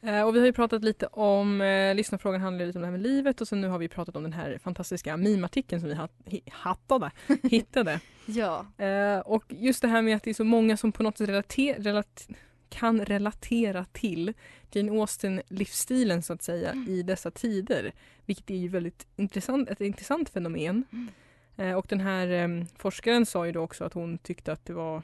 Eh, 0.00 0.22
och 0.22 0.34
vi 0.34 0.38
har 0.38 0.46
ju 0.46 0.52
pratat 0.52 0.84
lite 0.84 1.06
om, 1.06 1.60
eh, 1.60 1.94
lyssnarfrågan 1.94 2.40
handlar 2.40 2.66
lite 2.66 2.78
om 2.78 2.82
det 2.82 2.86
här 2.86 2.92
med 2.92 3.02
livet 3.02 3.40
och 3.40 3.48
sen 3.48 3.60
nu 3.60 3.68
har 3.68 3.78
vi 3.78 3.88
pratat 3.88 4.16
om 4.16 4.22
den 4.22 4.32
här 4.32 4.58
fantastiska 4.58 5.16
mimartikeln 5.16 5.80
som 5.80 5.88
vi 5.88 5.94
hat, 5.94 6.12
hattade, 6.50 7.10
hittade. 7.42 8.00
Ja. 8.26 8.66
Eh, 8.84 9.18
och 9.18 9.44
just 9.48 9.82
det 9.82 9.88
här 9.88 10.02
med 10.02 10.16
att 10.16 10.22
det 10.22 10.30
är 10.30 10.34
så 10.34 10.44
många 10.44 10.76
som 10.76 10.92
på 10.92 11.02
något 11.02 11.18
sätt 11.18 11.28
relater, 11.28 11.82
relat, 11.82 12.28
kan 12.68 13.04
relatera 13.04 13.84
till 13.84 14.32
Jane 14.72 14.92
Austen-livsstilen 14.92 16.22
så 16.22 16.32
att 16.32 16.42
säga 16.42 16.70
Mm. 16.72 16.88
i 16.88 17.02
dessa 17.02 17.30
tider. 17.30 17.92
Vilket 18.26 18.50
är 18.50 18.54
ju 18.54 18.68
väldigt 18.68 19.06
intressant, 19.16 19.68
ett 19.70 19.80
intressant 19.80 20.28
fenomen. 20.28 20.84
Mm. 20.92 21.08
Eh, 21.56 21.78
och 21.78 21.86
den 21.88 22.00
här 22.00 22.28
eh, 22.28 22.64
forskaren 22.76 23.26
sa 23.26 23.46
ju 23.46 23.52
då 23.52 23.60
också 23.60 23.84
att 23.84 23.92
hon 23.92 24.18
tyckte 24.18 24.52
att 24.52 24.64
det 24.64 24.72
var 24.72 25.02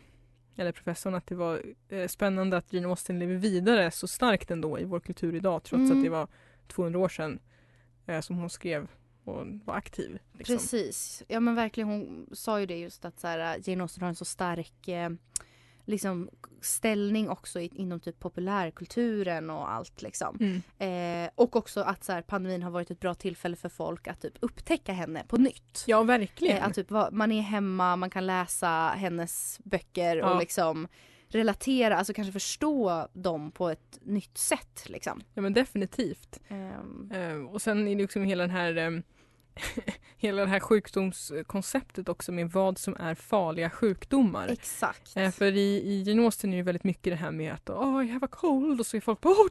eller 0.56 0.72
professorn 0.72 1.14
att 1.14 1.26
det 1.26 1.34
var 1.34 1.62
eh, 1.88 2.06
spännande 2.08 2.56
att 2.56 2.72
Jane 2.72 2.88
Austen 2.88 3.18
lever 3.18 3.34
vidare 3.34 3.90
så 3.90 4.06
starkt 4.08 4.50
ändå 4.50 4.78
i 4.80 4.84
vår 4.84 5.00
kultur 5.00 5.34
idag 5.34 5.62
trots 5.62 5.80
Mm. 5.90 5.98
att 5.98 6.04
det 6.04 6.10
var 6.10 6.28
200 6.68 6.98
år 6.98 7.08
sedan 7.08 7.38
eh, 8.06 8.20
som 8.20 8.36
hon 8.36 8.50
skrev 8.50 8.88
och 9.24 9.46
var 9.64 9.74
aktiv. 9.74 10.18
Liksom. 10.38 10.56
Precis. 10.56 11.22
Ja 11.28 11.40
men 11.40 11.54
verkligen 11.54 11.88
hon 11.88 12.26
sa 12.32 12.60
ju 12.60 12.66
det 12.66 12.78
just 12.78 13.04
att 13.04 13.20
så 13.20 13.26
här, 13.26 13.58
Jane 13.64 13.82
Austen 13.82 14.02
har 14.02 14.08
en 14.08 14.14
så 14.14 14.24
stark 14.24 14.88
eh, 14.88 15.10
liksom 15.84 16.28
ställning 16.60 17.28
också 17.30 17.60
i, 17.60 17.70
inom 17.74 18.00
typ 18.00 18.18
populärkulturen 18.20 19.50
och 19.50 19.72
allt 19.72 20.02
liksom. 20.02 20.36
Mm. 20.40 21.24
Eh, 21.24 21.30
och 21.34 21.56
också 21.56 21.80
att 21.80 22.04
så 22.04 22.12
här, 22.12 22.22
pandemin 22.22 22.62
har 22.62 22.70
varit 22.70 22.90
ett 22.90 23.00
bra 23.00 23.14
tillfälle 23.14 23.56
för 23.56 23.68
folk 23.68 24.08
att 24.08 24.20
typ 24.20 24.34
upptäcka 24.40 24.92
henne 24.92 25.24
på 25.28 25.36
nytt. 25.36 25.84
Ja, 25.86 26.02
verkligen. 26.02 26.56
Eh, 26.56 26.66
att 26.66 26.74
typ, 26.74 26.90
man 27.12 27.32
är 27.32 27.42
hemma, 27.42 27.96
man 27.96 28.10
kan 28.10 28.26
läsa 28.26 28.68
hennes 28.96 29.60
böcker 29.64 30.16
Ja. 30.16 30.32
och 30.34 30.40
liksom 30.40 30.88
relatera, 31.28 31.96
alltså 31.96 32.12
kanske 32.12 32.32
förstå 32.32 33.08
dem 33.12 33.50
på 33.52 33.68
ett 33.68 33.98
nytt 34.02 34.38
sätt 34.38 34.82
liksom. 34.86 35.20
Ja, 35.34 35.42
men 35.42 35.52
definitivt. 35.52 36.40
Ehm, 36.48 37.10
Eh, 37.14 37.34
och 37.52 37.62
sen 37.62 37.88
är 37.88 37.94
det 37.96 38.02
liksom 38.02 38.22
hela 38.22 38.42
den 38.42 38.50
här 38.50 38.76
ehm, 38.76 39.02
hela 40.16 40.42
det 40.42 40.48
här 40.48 40.60
sjukdomskonceptet 40.60 42.08
också 42.08 42.32
med 42.32 42.50
vad 42.50 42.78
som 42.78 42.96
är 42.98 43.14
farliga 43.14 43.70
sjukdomar. 43.70 44.48
exakt. 44.48 45.16
Eh, 45.16 45.30
för 45.30 45.52
i, 45.56 46.04
i 46.08 46.18
Austen 46.18 46.52
är 46.52 46.56
det 46.56 46.62
väldigt 46.62 46.84
mycket 46.84 47.12
det 47.12 47.16
här 47.16 47.30
med 47.30 47.52
att 47.52 47.70
oh, 47.70 48.06
I 48.06 48.08
have 48.08 48.26
a 48.26 48.28
cold 48.32 48.80
och 48.80 48.86
så 48.86 48.96
är 48.96 49.00
folk 49.00 49.20
på 49.20 49.28
oh! 49.28 49.48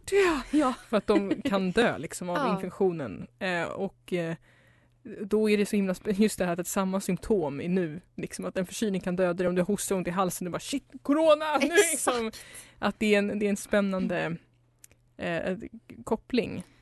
Ja. 0.51 0.73
För 0.89 0.97
att 0.97 1.07
de 1.07 1.41
kan 1.41 1.71
dö 1.71 1.97
liksom 1.97 2.29
av 2.29 2.37
Ja. 2.47 2.55
infektionen. 2.55 3.27
Eh, 3.39 3.63
och 3.63 4.13
eh, 4.13 4.35
då 5.03 5.49
är 5.49 5.57
det 5.57 5.65
så 5.65 5.75
himla 5.75 5.95
just 6.05 6.37
det 6.37 6.45
här 6.45 6.59
att 6.59 6.67
samma 6.67 7.01
symptom 7.01 7.61
är 7.61 7.69
nu. 7.69 8.01
Liksom 8.15 8.45
att 8.45 8.57
en 8.57 8.65
förkylning 8.65 9.01
kan 9.01 9.15
döda 9.15 9.33
dig 9.33 9.47
om 9.47 9.55
du 9.55 9.61
hostar 9.61 9.95
ont 9.95 10.07
i 10.07 10.11
halsen. 10.11 10.45
Du 10.45 10.51
bara 10.51 10.59
shit, 10.59 10.91
corona! 11.01 11.57
Nu, 11.57 11.67
liksom. 11.91 12.31
Att 12.79 12.99
det 12.99 13.15
är 13.15 13.19
en, 13.19 13.39
det 13.39 13.45
är 13.45 13.49
en 13.49 13.57
spännande 13.57 14.37
eh, 15.17 15.57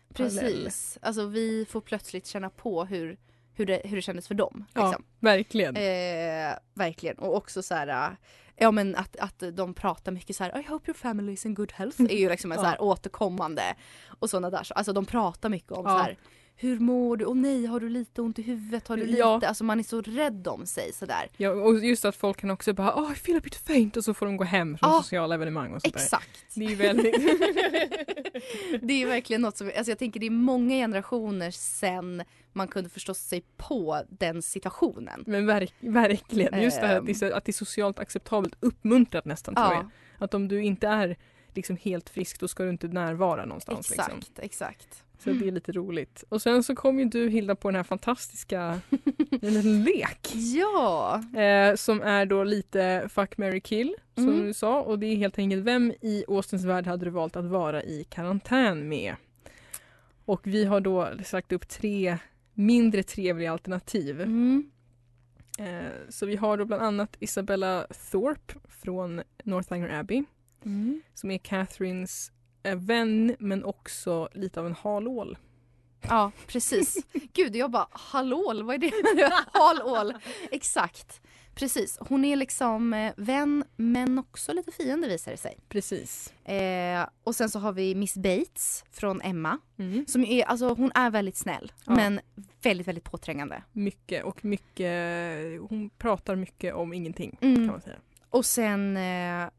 koppling. 0.09 0.29
parallell. 0.29 0.63
Precis. 0.63 0.97
Alltså 1.01 1.25
vi 1.25 1.65
får 1.69 1.81
plötsligt 1.81 2.27
känna 2.27 2.49
på 2.49 2.85
hur, 2.85 3.17
hur, 3.53 3.65
det, 3.65 3.81
hur 3.85 3.95
det 3.95 4.01
kändes 4.01 4.27
för 4.27 4.35
dem. 4.35 4.65
Ja, 4.73 4.85
Liksom. 4.87 5.05
verkligen. 5.19 5.75
Eh, 5.75 6.53
verkligen. 6.73 7.17
Och 7.19 7.35
också 7.35 7.61
så 7.63 7.75
här, 7.75 8.15
ja 8.55 8.71
men 8.71 8.95
att, 8.95 9.15
att 9.15 9.43
de 9.53 9.73
pratar 9.73 10.11
mycket 10.11 10.35
så 10.35 10.43
här, 10.43 10.59
I 10.59 10.63
hope 10.67 10.91
your 10.91 10.97
family 10.97 11.31
is 11.33 11.45
in 11.45 11.53
good 11.53 11.71
health 11.71 12.01
är 12.01 12.17
ju 12.17 12.29
liksom 12.29 12.51
en 12.51 12.55
Ja. 12.57 12.61
så 12.63 12.67
här 12.69 12.81
återkommande 12.81 13.63
och 14.19 14.29
sådana 14.29 14.49
där. 14.49 14.63
så- 14.63 14.73
Alltså 14.73 14.93
de 14.93 15.05
pratar 15.05 15.49
mycket 15.49 15.71
om 15.71 15.85
Ja. 15.85 15.91
så 15.91 15.97
här, 16.03 16.17
hur 16.61 16.79
mår 16.79 17.17
du? 17.17 17.25
Åh 17.25 17.35
nej, 17.35 17.65
har 17.65 17.79
du 17.79 17.89
lite 17.89 18.21
ont 18.21 18.39
i 18.39 18.41
huvudet? 18.41 18.87
Har 18.87 18.97
du 18.97 19.05
lite? 19.05 19.19
Ja. 19.19 19.41
Alltså 19.45 19.63
man 19.63 19.79
är 19.79 19.83
så 19.83 20.01
rädd 20.01 20.47
om 20.47 20.65
sig 20.65 20.93
sådär. 20.93 21.29
Ja, 21.37 21.49
och 21.51 21.79
just 21.85 22.05
att 22.05 22.15
folk 22.15 22.37
kan 22.37 22.51
också 22.51 22.73
bara 22.73 22.95
oh, 22.95 23.13
feel 23.13 23.37
a 23.37 23.41
bit 23.43 23.55
faint 23.55 23.97
och 23.97 24.03
så 24.03 24.13
får 24.13 24.25
de 24.25 24.37
gå 24.37 24.43
hem 24.43 24.77
från 24.77 24.89
Ja. 24.89 25.01
sociala 25.03 25.35
evenemang 25.35 25.73
och 25.73 25.81
sånt 25.81 25.93
där. 25.93 26.01
Exakt. 26.01 26.45
Det 26.55 26.65
är 26.65 26.75
väldigt... 26.75 27.15
det 28.81 29.01
är 29.01 29.05
verkligen 29.05 29.41
något 29.41 29.57
som, 29.57 29.67
alltså 29.77 29.91
jag 29.91 29.99
tänker 29.99 30.19
det 30.19 30.25
är 30.25 30.29
många 30.31 30.75
generationer 30.75 31.51
sen 31.51 32.23
man 32.53 32.67
kunde 32.67 32.89
förstå 32.89 33.13
sig 33.13 33.43
på 33.57 34.01
den 34.09 34.41
situationen. 34.41 35.23
Men 35.27 35.45
verk, 35.45 35.73
verkligen, 35.79 36.61
just 36.61 36.81
det 36.81 36.87
här 36.87 36.97
att 36.99 37.05
det, 37.05 37.11
är, 37.11 37.13
så- 37.13 37.33
att 37.33 37.45
det 37.45 37.49
är 37.51 37.53
socialt 37.53 37.99
acceptabelt 37.99 38.55
uppmuntrat 38.59 39.25
nästan 39.25 39.55
tror 39.55 39.67
jag. 39.67 39.75
Ja, 39.83 39.89
Att 40.25 40.33
om 40.33 40.47
du 40.47 40.61
inte 40.63 40.87
är 40.87 41.17
liksom 41.55 41.77
helt 41.81 42.09
frisk 42.09 42.39
då 42.39 42.47
ska 42.47 42.63
du 42.63 42.69
inte 42.69 42.87
närvara 42.87 43.45
någonstans. 43.45 43.91
exakt, 43.91 44.15
Liksom. 44.15 44.33
exakt. 44.43 45.03
Så 45.23 45.29
det 45.29 45.47
är 45.47 45.51
lite 45.51 45.71
roligt. 45.71 46.23
Och 46.29 46.41
sen 46.41 46.63
så 46.63 46.75
kom 46.75 46.99
ju 46.99 47.05
du 47.05 47.29
Hilda 47.29 47.55
på 47.55 47.67
den 47.67 47.75
här 47.75 47.83
fantastiska 47.83 48.79
en 49.41 49.53
liten 49.53 49.83
lek. 49.83 50.27
Ja, 50.33 51.23
Eh, 51.39 51.75
som 51.75 52.01
är 52.01 52.25
då 52.25 52.43
lite 52.43 53.09
fuck, 53.13 53.37
marry, 53.37 53.61
kill 53.61 53.95
som 54.15 54.27
Mm. 54.29 54.45
du 54.45 54.53
sa. 54.53 54.81
Och 54.81 54.99
det 54.99 55.05
är 55.07 55.15
helt 55.15 55.37
enkelt 55.39 55.63
vem 55.63 55.93
i 56.01 56.23
Austens 56.27 56.63
värld 56.65 56.87
hade 56.87 57.05
du 57.05 57.11
valt 57.11 57.35
att 57.35 57.45
vara 57.45 57.83
i 57.83 58.03
karantän 58.09 58.89
med? 58.89 59.15
Och 60.25 60.41
vi 60.47 60.65
har 60.65 60.79
då 60.79 61.09
sagt 61.25 61.51
upp 61.51 61.67
tre 61.69 62.17
mindre 62.53 63.03
trevliga 63.03 63.51
alternativ. 63.51 64.21
mm. 64.21 64.71
Eh, 65.59 65.91
så 66.09 66.25
vi 66.25 66.35
har 66.35 66.57
då 66.57 66.65
bland 66.65 66.81
annat 66.83 67.15
Isabella 67.19 67.87
Thorpe 68.11 68.53
från 68.69 69.21
Northanger 69.43 69.89
Abbey 69.99 70.23
Mm. 70.65 71.01
som 71.13 71.31
är 71.31 71.37
Catherines 71.37 72.31
eh, 72.63 72.75
vän 72.75 73.35
men 73.39 73.63
också 73.65 74.29
lite 74.33 74.59
av 74.59 74.65
en 74.67 74.75
halål. 74.75 75.37
Ja, 76.01 76.31
precis. 76.47 77.05
Gud, 77.33 77.55
jag 77.55 77.71
bara 77.71 77.87
hallål, 77.91 78.63
vad 78.63 78.75
är 78.75 78.79
det? 78.79 79.31
Halål. 79.59 80.13
Exakt. 80.51 81.21
Precis. 81.55 81.97
Hon 82.01 82.25
är 82.25 82.35
liksom 82.35 82.93
eh, 82.93 83.13
vän 83.17 83.63
men 83.75 84.19
också 84.19 84.53
lite 84.53 84.71
fiende 84.71 85.07
visar 85.07 85.31
det 85.31 85.37
sig. 85.37 85.57
Precis. 85.69 86.33
Eh, 86.45 87.05
och 87.23 87.35
sen 87.35 87.49
så 87.49 87.59
har 87.59 87.71
vi 87.73 87.95
Miss 87.95 88.17
Bates 88.17 88.83
från 88.91 89.21
Emma. 89.21 89.57
Mm. 89.77 90.05
Som 90.07 90.23
är, 90.25 90.43
alltså 90.43 90.73
hon 90.73 90.91
är 90.95 91.09
väldigt 91.09 91.37
snäll 91.37 91.71
Ja. 91.85 91.95
men 91.95 92.19
väldigt, 92.61 92.87
väldigt 92.87 93.03
påträngande. 93.03 93.63
Mycket 93.71 94.23
och 94.23 94.45
mycket, 94.45 94.91
hon 95.69 95.89
pratar 95.97 96.35
mycket 96.35 96.73
om 96.73 96.93
ingenting 96.93 97.37
Mm. 97.41 97.55
kan 97.55 97.67
man 97.67 97.81
säga. 97.81 97.97
Och 98.29 98.45
sen 98.45 98.97
eh, 98.97 99.49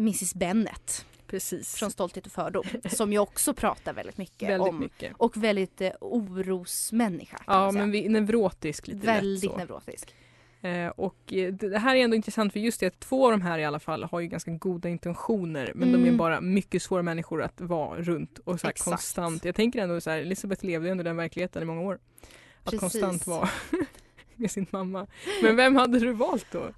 Mrs 0.00 0.34
Bennet 0.34 1.06
Precis. 1.26 1.74
från 1.74 1.90
Stolthet 1.90 2.26
och 2.26 2.32
fördom. 2.32 2.64
som 2.90 3.12
ju 3.12 3.18
också 3.18 3.54
pratar 3.54 3.92
väldigt 3.92 4.18
mycket 4.18 4.48
Väldigt 4.48 4.68
om 4.68 4.80
mycket. 4.80 5.12
och 5.16 5.36
väldigt 5.36 5.80
eh, 5.80 5.90
orosmänniska. 6.00 7.38
Ja 7.46 7.70
men 7.70 7.90
vi, 7.90 8.08
neurotisk 8.08 8.88
lite 8.88 9.06
väldigt 9.06 9.42
lätt 9.44 9.52
så. 9.52 9.56
neurotisk. 9.58 10.14
Eh, 10.62 10.88
och 10.88 11.32
eh, 11.32 11.52
det 11.52 11.78
här 11.78 11.96
är 11.96 12.04
ändå 12.04 12.16
intressant 12.16 12.52
för 12.52 12.60
just 12.60 12.80
det 12.80 12.86
att 12.86 13.00
två 13.00 13.24
av 13.26 13.30
de 13.30 13.42
här 13.42 13.58
i 13.58 13.64
alla 13.64 13.80
fall 13.80 14.04
har 14.04 14.20
ju 14.20 14.26
ganska 14.26 14.50
goda 14.50 14.88
intentioner 14.88 15.72
men 15.74 15.92
de 15.92 15.98
är 15.98 16.02
Mm. 16.02 16.16
bara 16.16 16.40
mycket 16.40 16.82
svåra 16.82 17.02
människor 17.02 17.42
att 17.42 17.60
vara 17.60 18.02
runt 18.02 18.38
och 18.38 18.60
så 18.60 18.66
här 18.66 18.74
konstant. 18.84 19.44
Jag 19.44 19.54
tänker 19.54 19.82
ändå 19.82 20.00
så 20.00 20.10
här, 20.10 20.18
Elisabeth 20.18 20.64
levde 20.64 20.86
ju 20.88 20.92
under 20.92 21.04
den 21.04 21.16
verkligheten 21.16 21.62
i 21.62 21.66
många 21.66 21.80
år. 21.80 21.94
Att 21.94 22.64
Precis. 22.64 22.80
konstant 22.80 23.26
vara 23.26 23.48
med 24.40 24.50
sin 24.50 24.66
mamma. 24.70 25.06
Men 25.42 25.56
vem 25.56 25.76
hade 25.76 25.98
du 25.98 26.12
valt 26.12 26.46
då? 26.52 26.70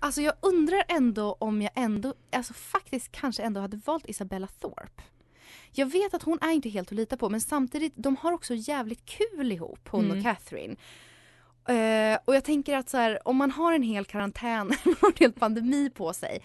Alltså 0.00 0.20
jag 0.22 0.34
undrar 0.40 0.82
ändå 0.88 1.36
om 1.40 1.62
jag 1.62 1.70
ändå, 1.74 2.14
alltså 2.32 2.54
faktiskt 2.54 3.12
kanske 3.12 3.42
ändå 3.42 3.60
hade 3.60 3.76
valt 3.84 4.08
Isabella 4.08 4.46
Thorpe. 4.46 5.02
Jag 5.72 5.86
vet 5.86 6.14
att 6.14 6.22
hon 6.22 6.38
är 6.40 6.50
inte 6.50 6.68
helt 6.68 6.88
att 6.88 6.96
lita 6.96 7.16
på 7.16 7.28
men 7.28 7.40
samtidigt, 7.40 7.92
de 7.96 8.16
har 8.16 8.32
också 8.32 8.54
jävligt 8.54 9.04
kul 9.04 9.52
ihop 9.52 9.88
hon 9.88 10.04
Mm. 10.04 10.16
och 10.18 10.24
Catherine. 10.24 10.76
Eh, 11.68 12.18
och 12.24 12.34
jag 12.36 12.44
tänker 12.44 12.76
att 12.76 12.88
så 12.88 12.96
här, 12.96 13.28
om 13.28 13.36
man 13.36 13.50
har 13.50 13.72
en 13.72 13.82
hel 13.82 14.04
karantän, 14.04 14.72
en 14.84 15.12
hel 15.16 15.32
pandemi 15.32 15.90
på 15.90 16.12
sig 16.12 16.42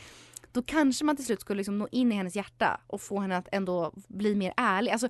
då 0.54 0.62
kanske 0.62 1.06
man 1.06 1.16
till 1.16 1.26
slut 1.26 1.42
skulle 1.42 1.58
liksom 1.58 1.78
nå 1.78 1.88
in 1.92 2.12
i 2.12 2.16
hennes 2.16 2.36
hjärta 2.36 2.82
och 2.88 3.02
få 3.02 3.20
henne 3.20 3.38
att 3.38 3.48
ändå 3.52 3.92
bli 4.08 4.36
mer 4.36 4.54
ärlig. 4.58 4.92
Alltså, 4.92 5.10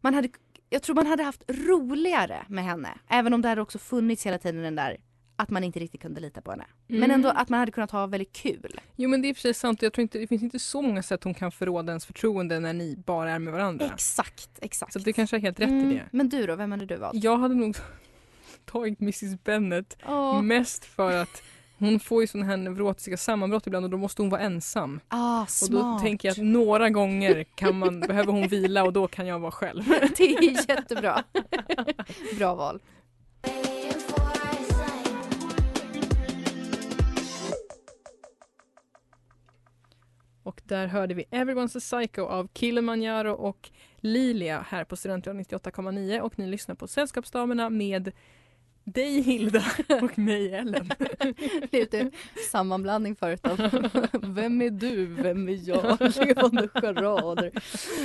man 0.00 0.14
hade, 0.14 0.28
jag 0.70 0.82
tror 0.82 0.94
man 0.96 1.06
hade 1.06 1.22
haft 1.22 1.42
roligare 1.48 2.44
med 2.48 2.64
henne. 2.64 2.98
Även 3.08 3.34
om 3.34 3.42
det 3.42 3.48
hade 3.48 3.60
också 3.60 3.78
funnits 3.78 4.26
hela 4.26 4.38
tiden 4.38 4.62
den 4.62 4.74
där 4.74 4.96
att 5.40 5.50
man 5.50 5.64
inte 5.64 5.78
riktigt 5.78 6.02
kunde 6.02 6.20
lita 6.20 6.40
på 6.40 6.50
henne. 6.50 6.64
Men 6.86 6.96
Mm. 6.98 7.10
ändå 7.10 7.28
att 7.28 7.48
man 7.48 7.60
hade 7.60 7.72
kunnat 7.72 7.90
ha 7.90 8.06
väldigt 8.06 8.32
kul. 8.32 8.80
Jo 8.96 9.08
men 9.10 9.22
det 9.22 9.28
är 9.28 9.34
precis 9.34 9.58
sant. 9.58 9.82
Jag 9.82 9.92
tror 9.92 10.02
inte, 10.02 10.18
det 10.18 10.26
finns 10.26 10.42
inte 10.42 10.58
så 10.58 10.82
många 10.82 11.02
sätt 11.02 11.24
hon 11.24 11.34
kan 11.34 11.52
förråda 11.52 11.92
ens 11.92 12.06
förtroende 12.06 12.60
när 12.60 12.72
ni 12.72 12.96
bara 13.06 13.30
är 13.30 13.38
med 13.38 13.52
varandra. 13.52 13.90
Exakt, 13.94 14.48
exakt. 14.60 14.92
Så 14.92 14.98
det 14.98 15.12
kanske 15.12 15.36
är 15.36 15.40
helt 15.40 15.60
rätt 15.60 15.68
Mm, 15.68 15.90
i 15.90 15.94
det. 15.94 16.04
Men 16.12 16.28
du 16.28 16.46
då, 16.46 16.56
vem 16.56 16.70
hade 16.72 16.86
du 16.86 16.96
valt? 16.96 17.24
Jag 17.24 17.38
hade 17.38 17.54
nog 17.54 17.76
tagit 18.64 19.00
Mrs 19.00 19.42
Bennet 19.44 19.96
Åh, 20.06 20.42
mest 20.42 20.84
för 20.84 21.12
att 21.22 21.42
hon 21.78 22.00
får 22.00 22.20
ju 22.22 22.26
sådana 22.26 22.46
här 22.46 22.56
neurotiska 22.56 23.16
sammanbrott 23.16 23.66
ibland 23.66 23.84
och 23.84 23.90
då 23.90 23.96
måste 23.96 24.22
hon 24.22 24.30
vara 24.30 24.40
ensam. 24.40 25.00
ah, 25.08 25.42
Och 25.42 25.50
smart. 25.50 25.70
då 25.70 25.98
tänker 25.98 26.28
jag 26.28 26.32
att 26.32 26.44
några 26.44 26.90
gånger 26.90 27.44
kan 27.54 27.78
man, 27.78 28.00
behöver 28.08 28.32
hon 28.32 28.48
vila 28.48 28.84
och 28.84 28.92
då 28.92 29.08
kan 29.08 29.26
jag 29.26 29.38
vara 29.38 29.50
själv. 29.52 29.82
Det 30.16 30.24
är 30.36 30.68
jättebra. 30.70 31.24
Bra 32.38 32.54
val. 32.54 32.80
Och 40.42 40.60
där 40.64 40.86
hörde 40.86 41.14
vi 41.14 41.24
Everyone's 41.30 41.76
a 41.76 41.80
Psycho 41.80 42.22
av 42.26 42.48
Kilimanjaro 42.54 43.32
och 43.32 43.70
Lilia 43.96 44.64
här 44.68 44.84
på 44.84 44.96
Studentradion 44.96 45.44
98,9 45.44 46.20
och 46.20 46.38
ni 46.38 46.46
lyssnar 46.46 46.74
på 46.74 46.88
Sällskapsdamerna 46.88 47.70
med 47.70 48.12
dig 48.92 49.20
Hilda 49.20 49.62
och 50.02 50.18
mig 50.18 50.54
Ellen. 50.54 50.90
Lite 51.72 52.10
sammanblandning 52.50 53.16
förut 53.16 53.46
av 53.46 53.56
vem 54.34 54.62
är 54.62 54.70
du, 54.70 55.06
vem 55.06 55.48
är 55.48 55.68
jag, 55.68 55.98
levande 56.26 56.68
charader. 56.68 57.52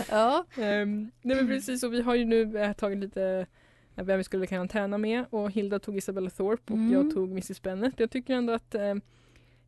Ja. 0.10 0.46
Um, 0.58 1.12
nej 1.22 1.36
men 1.38 1.48
precis 1.48 1.84
och 1.84 1.94
vi 1.94 2.02
har 2.02 2.16
ju 2.16 2.26
nu 2.26 2.58
äh, 2.60 2.74
tagit 2.74 2.98
lite 3.00 3.46
äh, 3.96 4.04
vem 4.06 4.18
vi 4.18 4.24
skulle 4.24 4.48
karantäna 4.48 4.98
med 4.98 5.26
och 5.30 5.52
Hilda 5.52 5.80
tog 5.80 5.98
Isabella 5.98 6.30
Thorpe 6.30 6.74
och 6.74 6.80
Mm. 6.80 6.94
jag 6.94 7.14
tog 7.14 7.30
Mrs 7.32 7.62
Bennet. 7.62 7.94
Jag 7.98 8.12
tycker 8.12 8.34
ändå 8.34 8.54
att 8.54 8.76
eh, 8.76 8.96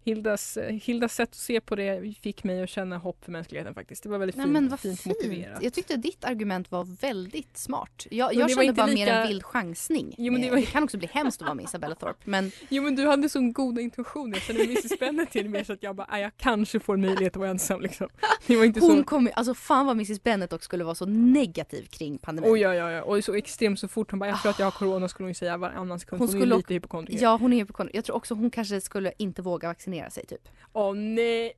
Hildas, 0.06 0.58
eh, 0.58 0.74
Hildas 0.74 1.16
sätt 1.16 1.30
att 1.30 1.36
se 1.36 1.62
på 1.62 1.76
det 1.76 2.14
fick 2.22 2.44
mig 2.44 2.64
att 2.64 2.70
känna 2.70 2.98
hopp 2.98 3.24
för 3.26 3.32
mänskligheten 3.32 3.74
faktiskt. 3.74 4.04
Det 4.04 4.10
var 4.10 4.18
väldigt 4.18 4.36
Nej, 4.36 4.46
fint, 4.46 4.80
fint, 4.82 5.00
fint. 5.02 5.06
motiverat. 5.06 5.64
Jag 5.64 5.74
tyckte 5.74 5.96
ditt 5.98 6.26
argument 6.26 6.72
var 6.72 6.84
väldigt 7.02 7.58
smart. 7.58 8.08
Jag, 8.12 8.34
jag 8.34 8.50
kände 8.50 8.66
inte 8.66 8.74
bara 8.76 8.88
mer 8.88 8.94
lika- 8.96 9.16
en 9.22 9.28
vild 9.28 9.44
chansning. 9.44 10.16
Jo, 10.18 10.32
men 10.34 10.42
det 10.42 10.48
Eh, 10.48 10.52
var- 10.54 10.60
det 10.60 10.66
kan 10.66 10.84
också 10.84 10.98
bli 10.98 11.08
hemskt 11.12 11.42
att 11.42 11.46
vara 11.46 11.56
med 11.56 11.66
Isabella 11.66 11.96
Thorpe 11.96 12.20
men 12.30 12.52
Jo 12.70 12.84
men 12.84 12.96
du 12.96 13.08
hade 13.08 13.30
så 13.30 13.40
goda 13.52 13.82
intentioner. 13.82 14.34
Jag 14.36 14.42
kände 14.42 14.64
Mrs 14.64 15.00
Bennet 15.00 15.32
till 15.32 15.50
mer 15.50 15.64
så 15.64 15.74
att 15.74 15.84
jag 15.84 15.96
bara, 15.96 16.08
"Ah, 16.10 16.18
jag 16.20 16.32
kanske 16.38 16.80
får 16.80 16.98
möjlighet 16.98 17.34
att 17.34 17.40
vara 17.40 17.50
ensam 17.50 17.82
liksom. 17.82 18.08
Det 18.48 18.56
var 18.56 18.66
inte 18.66 18.80
hon 18.80 18.98
så 18.98 19.04
kommer 19.04 19.32
alltså 19.32 19.54
fan 19.54 19.86
vad 19.86 19.96
Mrs 19.96 20.24
Bennet 20.24 20.54
också 20.54 20.66
skulle 20.66 20.84
vara 20.84 20.96
så 20.96 21.06
negativ 21.06 21.86
kring 21.86 22.18
pandemin. 22.18 22.52
Oh, 22.52 22.60
ja, 22.60 22.76
ja, 22.76 22.92
ja. 22.92 23.04
Och 23.04 23.24
så 23.24 23.34
extremt 23.34 23.80
så 23.80 23.88
fort 23.88 24.12
hon 24.12 24.20
bara, 24.20 24.30
jag 24.30 24.42
tror 24.42 24.50
att 24.52 24.60
jag 24.60 24.66
har 24.66 24.72
corona 24.72 25.08
skulle 25.10 25.24
hon 25.26 25.30
ju 25.30 25.36
säga 25.36 25.58
varannan 25.58 26.00
sekund. 26.00 26.20
Hon 26.20 26.28
Hon, 26.30 26.40
skulle 26.40 26.56
är 26.56 26.58
lite 26.58 26.74
hypokondriker. 26.74 27.24
Ja 27.24 27.38
hon 27.38 27.54
är 27.54 27.58
hypokondriker. 27.58 27.98
Jag 27.98 28.06
tror 28.06 28.16
också 28.16 28.34
hon 28.34 28.50
kanske 28.52 28.82
skulle 28.82 29.12
inte 29.18 29.42
våga 29.42 29.68
vaccinera 29.68 29.95
sig 30.10 30.26
typ. 30.26 30.50
Åh 30.74 30.96
nej! 30.96 31.54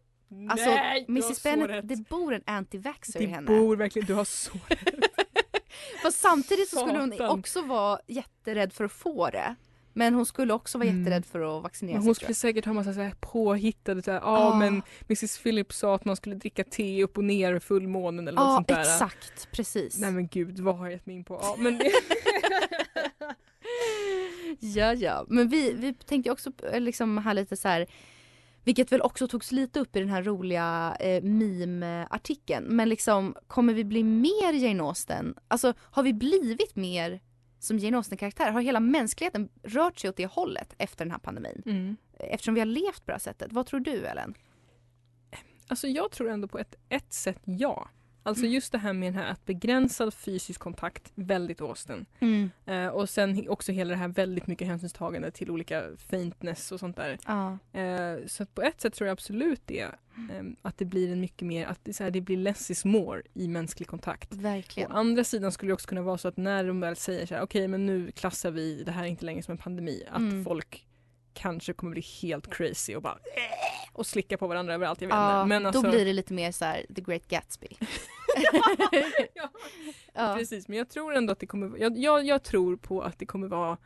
Alltså 0.50 0.70
nej, 0.70 1.06
Mrs 1.10 1.44
Bennet, 1.44 1.88
det 1.88 2.10
bor 2.10 2.34
en 2.34 2.42
anti-vaxxer 2.42 3.22
i 3.22 3.26
Det 3.26 3.32
henne. 3.32 3.48
bor 3.48 3.76
verkligen, 3.76 4.06
du 4.06 4.14
har 4.14 4.26
så 4.26 4.52
Fast 6.02 6.20
samtidigt 6.20 6.70
så 6.70 6.78
skulle 6.80 7.00
hon 7.00 7.22
också 7.30 7.62
vara 7.62 8.00
jätterädd 8.08 8.74
för 8.74 8.84
att 8.84 8.92
få 8.92 9.30
det. 9.30 9.56
Men 9.94 10.14
hon 10.14 10.26
skulle 10.26 10.54
också 10.54 10.78
vara 10.78 10.90
Mm. 10.90 11.00
jätterädd 11.00 11.26
för 11.26 11.58
att 11.58 11.64
vaccinera 11.64 11.94
Men 11.96 12.02
sig. 12.04 12.08
hon 12.08 12.16
skulle 12.16 12.34
säkert 12.34 12.66
ha 12.66 12.74
massa 12.74 12.94
så 12.94 13.02
här 13.02 13.14
påhittade 13.20 14.02
så 14.02 14.12
här, 14.12 14.20
ja 14.20 14.38
Ah. 14.54 14.56
men 14.60 14.82
Mrs 15.08 15.38
Phillips 15.40 15.78
sa 15.78 15.96
att 15.96 16.06
man 16.06 16.16
skulle 16.16 16.36
dricka 16.36 16.64
te 16.64 17.04
upp 17.04 17.18
och 17.18 17.24
ner 17.24 17.60
fullmånen 17.60 18.28
eller 18.28 18.42
jag. 18.42 18.46
något 18.48 18.56
sånt 18.56 18.68
där. 18.68 18.80
exakt, 18.82 19.52
precis. 19.52 19.98
Nej 20.00 20.12
men 20.12 20.28
gud, 20.28 20.60
vad 20.60 20.78
har 20.78 20.86
jag 20.86 20.94
gett 20.94 21.06
mig 21.06 21.16
in 21.16 21.24
på? 21.24 21.40
Ja, 21.42 21.56
men 21.60 21.82
Ja 24.60 24.94
ja, 24.94 25.26
men 25.28 25.50
vi, 25.50 25.74
vi 25.74 25.94
tänkte 25.94 26.32
också 26.32 26.52
eh, 26.72 26.80
liksom 26.82 27.18
här 27.18 27.34
lite 27.34 27.58
så 27.58 27.68
här 27.68 27.88
vilket 28.68 28.92
väl 28.92 29.02
också 29.02 29.28
togs 29.28 29.52
lite 29.52 29.80
upp 29.80 29.96
i 29.96 30.00
den 30.00 30.10
här 30.10 30.24
roliga 30.24 30.98
eh, 31.00 31.24
meme-artikeln. 31.24 32.66
Men 32.66 32.90
liksom, 32.90 33.36
kommer 33.48 33.74
vi 33.74 33.84
bli 33.84 34.04
mer 34.04 34.54
Jane 34.54 34.84
Austen? 34.84 35.36
Alltså, 35.48 35.74
har 35.80 36.04
vi 36.04 36.14
blivit 36.14 36.76
mer 36.76 37.20
som 37.60 37.80
Jane 37.80 37.98
Austen-karaktär? 37.98 38.52
Har 38.52 38.62
hela 38.62 38.80
mänskligheten 38.80 39.50
rört 39.64 40.00
sig 40.00 40.10
åt 40.10 40.16
det 40.16 40.26
hållet 40.26 40.76
efter 40.78 41.06
den 41.06 41.12
här 41.12 41.20
pandemin? 41.20 41.64
mm. 41.66 41.98
Eftersom 42.20 42.54
vi 42.54 42.60
har 42.60 42.66
levt 42.66 43.06
på 43.06 43.12
det 43.12 43.12
här 43.12 43.20
sättet. 43.20 43.54
Vad 43.54 43.66
tror 43.66 43.80
du, 43.80 44.06
Ellen? 44.06 44.34
Alltså 45.68 45.88
jag 45.88 46.12
tror 46.12 46.30
ändå 46.30 46.48
på 46.48 46.60
ett, 46.60 46.76
ett 46.90 47.14
sätt 47.14 47.42
ja. 47.46 47.90
Alltså 48.28 48.44
Mm. 48.44 48.54
just 48.54 48.72
det 48.72 48.78
här 48.78 48.94
med 48.94 49.14
den 49.14 49.22
här 49.24 49.32
att 49.32 49.46
begränsad 49.46 50.14
fysisk 50.14 50.62
kontakt, 50.62 51.12
väldigt 51.16 51.62
Austen. 51.62 52.06
Eh, 52.66 52.88
och 52.88 53.10
sen 53.10 53.50
också 53.50 53.72
hela 53.72 53.90
det 53.90 53.96
här 53.96 54.08
väldigt 54.08 54.48
mycket 54.48 54.68
hänsynstagande 54.68 55.32
till 55.32 55.52
olika 55.52 55.84
faintness 56.10 56.72
och 56.72 56.80
sånt 56.80 56.96
där. 56.96 57.18
Ja. 57.26 57.58
Eh, 57.80 58.18
så 58.28 58.46
på 58.46 58.62
ett 58.62 58.82
sätt 58.82 58.94
tror 58.94 59.08
jag 59.08 59.14
absolut 59.14 59.62
det. 59.66 59.82
Eh, 59.82 60.44
att 60.62 60.78
det 60.78 60.86
blir 60.86 61.12
en 61.12 61.20
mycket 61.22 61.48
mer, 61.48 61.66
att 61.66 61.80
det, 61.86 61.94
så 61.94 62.04
här, 62.04 62.12
det 62.12 62.22
blir 62.22 62.38
less 62.38 62.72
is 62.72 62.86
more 62.86 63.22
i 63.34 63.48
mänsklig 63.48 63.88
kontakt. 63.88 64.34
Verkligen. 64.34 64.92
Å 64.92 64.96
andra 64.96 65.24
sidan 65.24 65.52
skulle 65.52 65.70
det 65.70 65.74
också 65.74 65.88
kunna 65.88 66.02
vara 66.02 66.18
så 66.18 66.28
att 66.28 66.38
när 66.38 66.64
de 66.64 66.80
väl 66.80 66.96
säger 66.96 67.26
så 67.26 67.36
här, 67.36 67.42
okej 67.42 67.68
men 67.68 67.86
nu 67.86 68.12
klassar 68.12 68.52
vi 68.52 68.84
det 68.84 68.92
här 68.92 69.06
inte 69.06 69.26
längre 69.26 69.44
som 69.44 69.52
en 69.52 69.58
pandemi. 69.58 70.04
Att 70.10 70.18
Mm. 70.18 70.44
folk 70.46 70.87
kanske 71.38 71.74
kommer 71.74 71.92
bli 71.92 72.06
helt 72.22 72.54
crazy 72.54 72.96
och 72.96 73.02
bara 73.02 73.18
och 73.94 74.06
slicka 74.06 74.38
på 74.38 74.48
varandra 74.48 74.74
överallt. 74.74 75.02
Jag 75.02 75.08
vet 75.08 75.16
Ja. 75.16 75.46
Men 75.46 75.66
alltså, 75.66 75.82
Då 75.82 75.90
blir 75.90 76.06
det 76.06 76.14
lite 76.14 76.34
mer 76.34 76.52
så 76.52 76.66
här 76.66 76.86
The 76.96 77.02
Great 77.02 77.28
Gatsby. 77.28 77.68
ja, 79.34 79.50
Ja. 80.14 80.36
Precis, 80.38 80.68
men 80.68 80.78
jag 80.78 80.90
tror 80.90 81.16
ändå 81.16 81.32
att 81.32 81.40
det 81.40 81.46
kommer 81.48 81.78
jag, 81.78 81.98
jag, 81.98 82.26
jag 82.26 82.44
tror 82.44 82.76
på 82.76 83.02
att 83.02 83.20
det 83.20 83.26
kommer 83.26 83.48
vara 83.48 83.78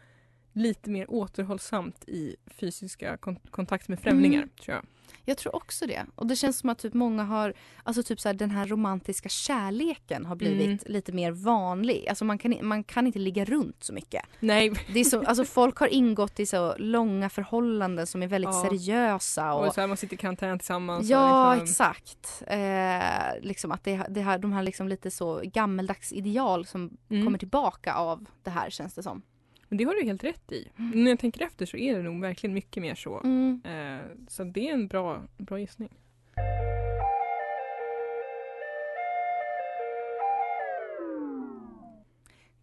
lite 0.53 0.89
mer 0.89 1.12
återhållsamt 1.12 2.03
i 2.10 2.36
fysiska 2.60 3.17
kon- 3.17 3.39
kontakt 3.51 3.88
med 3.88 4.00
främlingar. 4.00 4.38
Mm. 4.41 4.50
Tror 4.63 4.75
jag. 4.75 4.86
Jag 5.25 5.38
tror 5.38 5.55
också 5.55 5.86
det. 5.88 6.05
Och 6.15 6.27
det 6.27 6.36
känns 6.36 6.60
som 6.60 6.70
att 6.70 6.79
typ 6.79 6.93
många 6.93 7.24
har, 7.24 7.53
alltså 7.84 8.03
typ 8.03 8.20
så 8.20 8.29
här, 8.29 8.34
den 8.34 8.51
här 8.51 8.65
romantiska 8.67 9.29
kärleken 9.29 10.25
har 10.25 10.35
blivit 10.35 10.66
Mm. 10.68 10.79
lite 10.85 11.11
mer 11.11 11.31
vanlig. 11.31 12.07
Alltså 12.09 12.25
man 12.25 12.37
kan, 12.37 12.55
man 12.61 12.83
kan 12.83 13.07
inte 13.07 13.20
ligga 13.20 13.46
runt 13.46 13.83
så 13.83 13.94
mycket. 13.94 14.25
Nej, 14.40 14.72
Det 14.94 15.00
är 15.00 15.03
så, 15.03 15.24
alltså 15.25 15.46
folk 15.46 15.77
har 15.77 15.87
ingått 15.87 16.40
i 16.40 16.46
så 16.46 16.75
långa 16.77 17.29
förhållanden 17.29 18.07
som 18.07 18.24
är 18.24 18.27
väldigt 18.27 18.51
Ja. 18.53 18.64
seriösa. 18.70 19.53
och 19.53 19.68
Och, 19.68 19.74
så 19.74 19.81
här, 19.81 19.87
man 19.87 19.98
sitter 19.98 20.14
i 20.14 20.18
karantän 20.18 20.59
tillsammans. 20.59 21.09
ja, 21.09 21.51
liksom, 21.55 21.64
exakt. 21.64 22.44
Eh, 22.48 23.42
liksom 23.42 23.72
att 23.72 23.83
det, 23.83 24.05
det 24.09 24.22
här, 24.22 24.37
de 24.37 24.53
här 24.53 24.64
liksom 24.64 24.87
lite 24.87 25.11
så 25.11 25.42
gammeldags 25.44 26.11
ideal 26.14 26.66
som 26.66 26.98
mm. 27.09 27.25
kommer 27.25 27.37
tillbaka 27.37 27.94
av 27.94 28.25
det 28.44 28.50
här 28.50 28.70
känns 28.70 28.94
det 28.94 29.03
som. 29.03 29.22
Men 29.72 29.77
det 29.77 29.84
har 29.84 29.96
du 29.96 30.03
helt 30.03 30.24
rätt 30.24 30.51
i. 30.51 30.68
När 30.75 31.10
jag 31.10 31.20
tänker 31.20 31.42
efter 31.42 31.66
så 31.66 31.77
är 31.77 31.98
det 31.98 32.03
nog 32.03 32.22
verkligen 32.22 32.53
mycket 32.53 32.81
mer 32.84 32.96
så. 32.96 33.20
Mm. 33.20 33.62
Eh, 33.66 34.05
så 34.27 34.44
det 34.44 34.70
är 34.70 34.74
en 34.74 34.88
bra, 34.88 35.24
bra 35.38 35.60
gissning. 35.60 35.90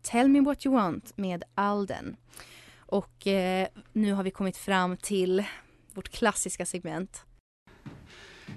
Tell 0.02 0.28
me 0.28 0.40
what 0.40 0.66
you 0.66 0.74
want 0.74 1.16
med 1.16 1.44
Alden. 1.54 2.16
Och 2.78 3.26
eh, 3.26 3.68
nu 3.92 4.12
har 4.12 4.22
vi 4.22 4.30
kommit 4.30 4.56
fram 4.56 4.96
till 4.96 5.44
vårt 5.94 6.08
klassiska 6.08 6.66
segment. 6.66 7.24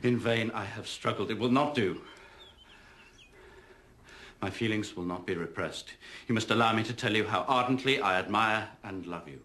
In 0.01 0.19
vain 0.19 0.47
I 0.47 0.65
have 0.75 0.85
struggled. 0.85 1.31
It 1.31 1.37
will 1.37 1.51
not 1.51 1.75
do. 1.75 1.95
My 4.41 4.49
feelings 4.49 4.97
will 4.97 5.05
not 5.05 5.25
be 5.25 5.35
repressed. 5.35 5.89
You 6.27 6.33
must 6.33 6.51
allow 6.51 6.75
me 6.75 6.83
to 6.83 6.93
tell 6.93 7.15
you 7.17 7.27
how 7.27 7.43
ardently 7.47 7.97
I 7.97 8.19
admire 8.19 8.63
and 8.81 9.05
love 9.05 9.31
you. 9.31 9.39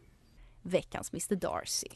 Veckans 0.62 1.12
Mr 1.12 1.34
Darcy. 1.34 1.88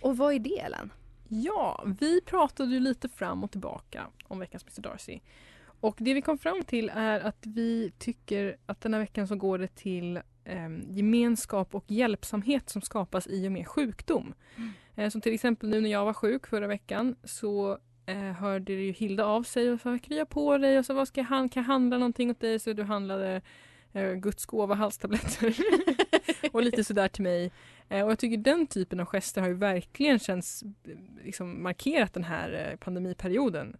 Och 0.00 0.16
vad 0.16 0.34
är 0.34 0.38
det 0.38 0.58
Ellen? 0.58 0.92
Ja, 1.28 1.84
vi 2.00 2.20
pratade 2.20 2.70
ju 2.70 2.80
lite 2.80 3.08
fram 3.08 3.44
och 3.44 3.50
tillbaka 3.50 4.06
om 4.24 4.38
veckans 4.38 4.62
Mr 4.62 4.82
Darcy. 4.82 5.20
Och 5.80 5.96
det 5.98 6.14
vi 6.14 6.22
kom 6.22 6.38
fram 6.38 6.64
till 6.64 6.90
är 6.94 7.20
att 7.20 7.46
vi 7.46 7.92
tycker 7.98 8.56
att 8.66 8.80
den 8.80 8.94
här 8.94 9.00
veckan 9.00 9.28
så 9.28 9.36
går 9.36 9.58
det 9.58 9.74
till 9.74 10.20
em, 10.44 10.86
gemenskap 10.90 11.74
och 11.74 11.84
hjälpsamhet 11.86 12.70
som 12.70 12.82
skapas 12.82 13.26
i 13.26 13.48
och 13.48 13.52
med 13.52 13.68
sjukdom. 13.68 14.34
Eh, 14.94 15.10
som 15.10 15.20
till 15.20 15.34
exempel 15.34 15.68
nu 15.68 15.80
när 15.80 15.90
jag 15.90 16.04
var 16.04 16.12
sjuk 16.12 16.46
förra 16.46 16.66
veckan 16.66 17.16
så 17.24 17.78
eh, 18.06 18.16
hörde 18.16 18.72
ju 18.72 18.92
Hilda 18.92 19.24
av 19.24 19.42
sig 19.42 19.70
och 19.70 19.80
sa 19.80 19.98
krya 19.98 20.26
på 20.26 20.58
dig 20.58 20.78
och 20.78 20.86
så 20.86 20.94
vad 20.94 21.08
ska 21.08 21.22
han, 21.22 21.48
kan 21.48 21.62
jag 21.62 21.68
handla 21.68 21.98
någonting 21.98 22.30
åt 22.30 22.40
dig? 22.40 22.58
Så 22.58 22.72
du 22.72 22.82
handlade 22.82 23.42
eh, 23.92 24.12
Guds 24.12 24.46
gåva 24.46 24.74
halstabletter 24.74 25.56
och 26.52 26.62
lite 26.62 26.84
sådär 26.84 27.08
till 27.08 27.22
mig. 27.22 27.50
Eh, 27.88 28.04
och 28.04 28.10
jag 28.10 28.18
tycker 28.18 28.36
den 28.36 28.66
typen 28.66 29.00
av 29.00 29.06
gester 29.06 29.40
har 29.40 29.48
ju 29.48 29.54
verkligen 29.54 30.18
känts 30.18 30.64
liksom 31.24 31.62
markerat 31.62 32.14
den 32.14 32.24
här 32.24 32.68
eh, 32.70 32.76
pandemiperioden. 32.76 33.76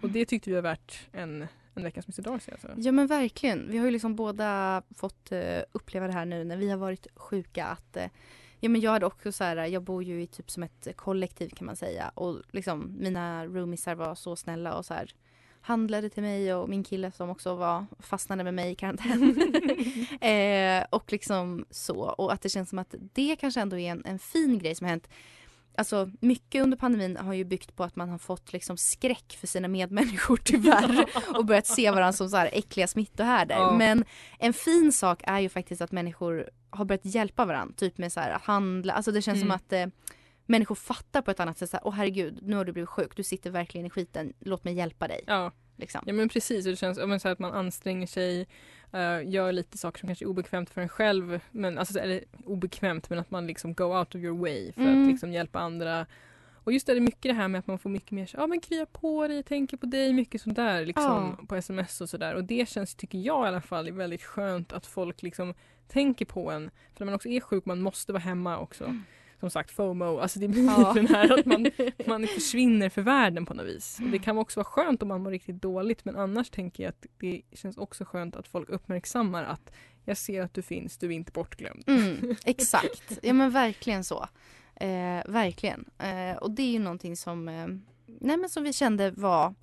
Och 0.00 0.10
det 0.10 0.26
tyckte 0.26 0.50
vi 0.50 0.54
var 0.54 0.62
värt 0.62 1.08
en, 1.12 1.46
en 1.74 1.82
veckans 1.82 2.06
Mr 2.06 2.30
Darcy 2.30 2.52
alltså. 2.52 2.68
Ja 2.76 2.92
men 2.92 3.06
verkligen. 3.06 3.70
Vi 3.70 3.78
har 3.78 3.84
ju 3.84 3.90
liksom 3.90 4.16
båda 4.16 4.82
fått 4.96 5.32
eh, 5.32 5.60
uppleva 5.72 6.06
det 6.06 6.12
här 6.12 6.24
nu 6.24 6.44
när 6.44 6.56
vi 6.56 6.70
har 6.70 6.76
varit 6.76 7.06
sjuka 7.16 7.66
att 7.66 7.96
eh, 7.96 8.06
Ja 8.60 8.68
men 8.68 8.80
jag 8.80 8.90
hade 8.90 9.06
också 9.06 9.32
så 9.32 9.44
här, 9.44 9.56
jag 9.56 9.82
bor 9.82 10.02
ju 10.02 10.22
i 10.22 10.26
typ 10.26 10.50
som 10.50 10.62
ett 10.62 10.88
kollektiv 10.96 11.48
kan 11.48 11.66
man 11.66 11.76
säga 11.76 12.08
och 12.14 12.42
liksom 12.50 12.96
mina 12.98 13.46
roomisar 13.46 13.94
var 13.94 14.14
så 14.14 14.36
snälla 14.36 14.74
och 14.74 14.86
så 14.86 14.94
här 14.94 15.14
handlade 15.60 16.08
till 16.08 16.22
mig 16.22 16.54
och 16.54 16.68
min 16.68 16.84
kille 16.84 17.12
som 17.12 17.30
också 17.30 17.54
var 17.54 17.86
fastnade 17.98 18.44
med 18.44 18.54
mig 18.54 18.72
i 18.72 18.74
karantän. 18.74 19.22
eh, 20.20 20.84
och 20.90 21.12
liksom 21.12 21.64
så 21.70 22.00
och 22.00 22.32
att 22.32 22.42
det 22.42 22.48
känns 22.48 22.68
som 22.68 22.78
att 22.78 22.94
det 23.12 23.36
kanske 23.36 23.60
ändå 23.60 23.78
är 23.78 23.90
en, 23.90 24.02
en 24.04 24.18
fin 24.18 24.58
grej 24.58 24.74
som 24.74 24.84
har 24.84 24.90
hänt. 24.90 25.08
Alltså 25.76 26.10
mycket 26.20 26.62
under 26.62 26.76
pandemin 26.76 27.16
har 27.16 27.34
ju 27.34 27.44
byggt 27.44 27.76
på 27.76 27.84
att 27.84 27.96
man 27.96 28.08
har 28.08 28.18
fått 28.18 28.52
liksom 28.52 28.76
skräck 28.76 29.36
för 29.40 29.46
sina 29.46 29.68
medmänniskor 29.68 30.36
tyvärr 30.44 31.06
och 31.36 31.44
börjat 31.44 31.66
se 31.66 31.90
varandra 31.90 32.12
som 32.12 32.28
så 32.28 32.36
här 32.36 32.50
äckliga 32.52 32.86
smittohärdar. 32.86 33.56
Ja. 33.56 33.76
Men 33.78 34.04
en 34.38 34.52
fin 34.52 34.92
sak 34.92 35.22
är 35.24 35.40
ju 35.40 35.48
faktiskt 35.48 35.82
att 35.82 35.92
människor 35.92 36.50
har 36.76 36.84
börjat 36.84 37.04
hjälpa 37.04 37.44
varandra. 37.44 37.74
Typ 37.76 37.98
med 37.98 38.12
så 38.12 38.20
här 38.20 38.30
att 38.30 38.42
handla, 38.42 38.92
alltså 38.92 39.12
det 39.12 39.22
känns 39.22 39.36
Mm. 39.42 39.48
som 39.48 39.56
att 39.56 39.72
eh, 39.72 39.86
människor 40.46 40.74
fattar 40.74 41.22
på 41.22 41.30
ett 41.30 41.40
annat 41.40 41.58
sätt. 41.58 41.70
Så 41.70 41.76
här, 41.76 41.86
Åh 41.86 41.92
herregud, 41.94 42.38
nu 42.42 42.56
har 42.56 42.64
du 42.64 42.72
blivit 42.72 42.88
sjuk, 42.88 43.16
du 43.16 43.22
sitter 43.22 43.50
verkligen 43.50 43.86
i 43.86 43.90
skiten, 43.90 44.32
låt 44.40 44.64
mig 44.64 44.74
hjälpa 44.74 45.08
dig. 45.08 45.24
Ja, 45.26 45.52
Liksom. 45.76 46.00
ja 46.06 46.12
men 46.12 46.28
precis. 46.28 46.64
Det 46.64 46.76
känns 46.76 46.98
men 46.98 47.20
så 47.20 47.28
att 47.28 47.38
man 47.38 47.52
anstränger 47.52 48.06
sig, 48.06 48.40
eh, 48.92 49.28
gör 49.30 49.52
lite 49.52 49.78
saker 49.78 49.98
som 50.00 50.06
kanske 50.06 50.24
är 50.24 50.28
obekvämt 50.28 50.70
för 50.70 50.80
en 50.80 50.88
själv. 50.88 51.40
Men, 51.50 51.78
alltså, 51.78 51.98
eller 51.98 52.24
obekvämt 52.44 53.10
men 53.10 53.18
att 53.18 53.30
man 53.30 53.46
liksom 53.46 53.74
go 53.74 53.84
out 53.98 54.14
of 54.14 54.20
your 54.20 54.38
way 54.38 54.72
för 54.72 54.80
Mm. 54.82 55.02
att 55.02 55.08
liksom 55.08 55.32
hjälpa 55.32 55.58
andra. 55.58 56.06
Och 56.54 56.72
just 56.72 56.86
det, 56.86 56.92
det 56.92 56.98
är 56.98 57.00
mycket 57.00 57.22
det 57.22 57.32
här 57.32 57.48
med 57.48 57.58
att 57.58 57.66
man 57.66 57.78
får 57.78 57.90
mycket 57.90 58.10
mer 58.10 58.30
ja 58.34 58.46
men 58.46 58.60
krya 58.60 58.86
på 58.86 59.28
dig, 59.28 59.42
tänker 59.42 59.76
på 59.76 59.86
dig, 59.86 60.12
mycket 60.12 60.40
sånt 60.42 60.56
där 60.56 60.86
liksom 60.86 61.36
Ja. 61.40 61.46
på 61.46 61.56
sms 61.56 62.00
och 62.00 62.08
sådär. 62.08 62.34
Och 62.34 62.44
det 62.44 62.68
känns, 62.68 62.94
tycker 62.94 63.18
jag 63.18 63.44
i 63.44 63.48
alla 63.48 63.60
fall, 63.60 63.90
väldigt 63.92 64.22
skönt 64.22 64.72
att 64.72 64.86
folk 64.86 65.22
liksom 65.22 65.54
tänker 65.88 66.24
på 66.24 66.50
en. 66.50 66.70
För 66.94 67.04
när 67.04 67.06
man 67.06 67.14
också 67.14 67.28
är 67.28 67.40
sjuk, 67.40 67.64
man 67.66 67.80
måste 67.80 68.12
vara 68.12 68.22
hemma 68.22 68.58
också. 68.58 68.96
Som 69.40 69.50
sagt, 69.50 69.70
FOMO, 69.70 70.18
alltså 70.18 70.38
det 70.38 70.48
blir 70.48 70.62
Mm. 70.62 70.74
Ja. 70.80 70.92
den 70.94 71.06
här 71.06 71.38
att 71.38 71.46
man, 71.46 71.66
man 72.06 72.26
försvinner 72.26 72.88
för 72.88 73.02
världen 73.02 73.46
på 73.46 73.54
något 73.54 73.66
vis. 73.66 73.98
Och 74.04 74.08
det 74.10 74.18
kan 74.18 74.38
också 74.38 74.60
vara 74.60 74.64
skönt 74.64 75.02
om 75.02 75.08
man 75.08 75.22
mår 75.22 75.30
riktigt 75.30 75.62
dåligt 75.62 76.04
men 76.04 76.16
annars 76.16 76.50
tänker 76.50 76.82
jag 76.82 76.90
att 76.90 77.06
det 77.18 77.42
känns 77.52 77.76
också 77.76 78.04
skönt 78.04 78.36
att 78.36 78.48
folk 78.48 78.68
uppmärksammar 78.68 79.44
att 79.44 79.70
jag 80.04 80.16
ser 80.16 80.42
att 80.42 80.54
du 80.54 80.62
finns, 80.62 80.98
du 80.98 81.06
är 81.06 81.10
inte 81.10 81.32
bortglömd. 81.32 81.84
Mm, 81.86 82.36
exakt, 82.44 83.18
ja 83.22 83.32
men 83.32 83.50
verkligen 83.50 84.04
så. 84.04 84.28
Eh, 84.76 85.22
verkligen. 85.26 85.84
Eh, 85.98 86.36
och 86.36 86.50
det 86.50 86.62
är 86.62 86.70
ju 86.70 86.78
någonting 86.78 87.16
som, 87.16 87.48
eh, 87.48 87.66
nej 88.06 88.36
men 88.36 88.48
som 88.48 88.62
vi 88.64 88.72
kände 88.72 89.10
var 89.10 89.54